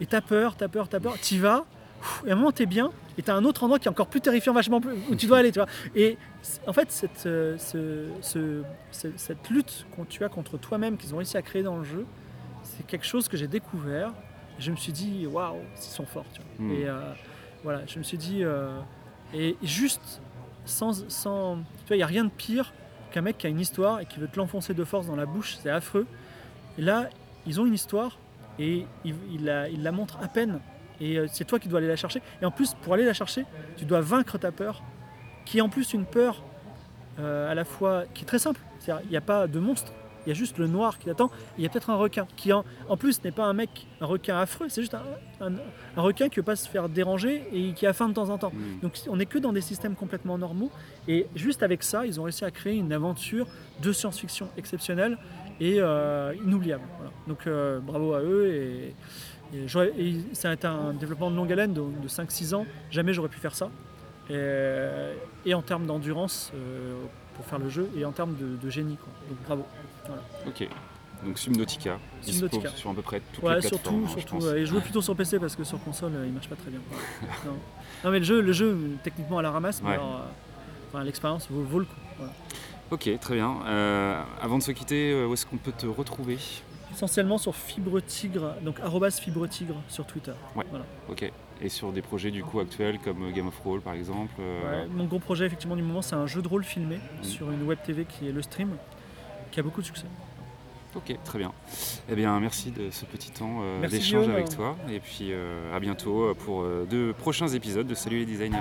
[0.00, 1.64] Et t'as peur, t'as peur, t'as peur, t'y vas,
[2.26, 4.20] et à un moment t'es bien, et t'as un autre endroit qui est encore plus
[4.20, 5.68] terrifiant, vachement plus, où tu dois aller, tu vois.
[5.94, 6.16] Et
[6.66, 11.14] en fait, cette, euh, ce- ce- ce- cette lutte que tu as contre toi-même qu'ils
[11.14, 12.06] ont réussi à créer dans le jeu,
[12.62, 14.12] c'est quelque chose que j'ai découvert.
[14.58, 16.66] Je me suis dit, waouh, ils sont forts, tu vois.
[16.66, 16.72] Mm.
[16.72, 16.98] Et euh,
[17.64, 18.78] voilà, je me suis dit, euh,
[19.34, 20.20] et juste
[20.64, 22.72] sans, sans tu vois, il n'y a rien de pire
[23.12, 25.26] qu'un mec qui a une histoire et qui veut te l'enfoncer de force dans la
[25.26, 26.06] bouche, c'est affreux.
[26.78, 27.08] Et là,
[27.46, 28.18] ils ont une histoire
[28.58, 28.86] et
[29.40, 30.60] la, il la montre à peine.
[31.00, 32.20] Et euh, c'est toi qui dois aller la chercher.
[32.42, 33.44] Et en plus, pour aller la chercher,
[33.76, 34.82] tu dois vaincre ta peur,
[35.46, 36.42] qui est en plus une peur
[37.18, 38.60] euh, à la fois qui est très simple.
[38.78, 39.92] C'est-à-dire, il n'y a pas de monstre,
[40.26, 41.26] il y a juste le noir qui t'attend.
[41.26, 43.86] et Il y a peut-être un requin qui, en, en plus, n'est pas un mec,
[44.02, 45.02] un requin affreux, c'est juste un,
[45.40, 45.54] un-
[45.96, 48.28] un requin qui ne veut pas se faire déranger et qui a faim de temps
[48.28, 48.52] en temps.
[48.54, 48.80] Mm.
[48.82, 50.70] Donc on n'est que dans des systèmes complètement normaux.
[51.08, 53.46] Et juste avec ça, ils ont réussi à créer une aventure
[53.82, 55.16] de science-fiction exceptionnelle
[55.60, 56.84] et euh, inoubliable.
[56.98, 57.12] Voilà.
[57.26, 58.48] Donc euh, bravo à eux.
[58.52, 58.94] Et,
[59.68, 62.66] ça a été un développement de longue haleine de, de 5-6 ans.
[62.90, 63.70] Jamais j'aurais pu faire ça.
[64.28, 64.34] Et,
[65.46, 66.94] et en termes d'endurance euh,
[67.34, 68.96] pour faire le jeu et en termes de, de génie.
[68.96, 69.08] quoi.
[69.28, 69.66] Donc bravo.
[70.46, 70.68] Ok.
[71.24, 72.70] Donc Subnautica, Subnautica.
[72.70, 73.82] sur à peu près toutes Ouais, les plateformes.
[73.82, 74.34] surtout, hein, je surtout.
[74.36, 74.44] pense.
[74.44, 74.60] ouais.
[74.60, 76.70] Et je joue plutôt sur PC parce que sur console, euh, il marche pas très
[76.70, 76.80] bien.
[77.44, 77.52] non.
[78.04, 79.94] Non, mais le jeu, le jeu techniquement à la ramasse, mais Ouais.
[79.96, 80.28] alors, euh,
[80.94, 81.94] enfin, l'expérience vaut, vaut le coup.
[82.16, 82.32] voilà.
[82.90, 83.54] Ok, très bien.
[83.66, 86.38] Euh, avant de se quitter, euh, où est-ce qu'on peut te retrouver?
[87.00, 90.34] Essentiellement sur Fibre Tigre, donc arrobas Fibre Tigre sur Twitter.
[91.08, 91.32] Ok.
[91.62, 94.82] Et sur des projets du coup actuels comme euh, Game of Roll par exemple euh,
[94.82, 97.24] Ouais, mon gros projet effectivement du moment, c'est un jeu de rôle filmé Mm.
[97.24, 98.76] sur une web TV qui est le stream,
[99.50, 100.04] qui a beaucoup de succès.
[100.94, 101.52] Ok, très bien.
[102.10, 104.76] Eh bien, merci de ce petit temps euh, d'échange avec toi.
[104.90, 108.58] Et puis euh, à bientôt pour de prochains épisodes de Salut les designers.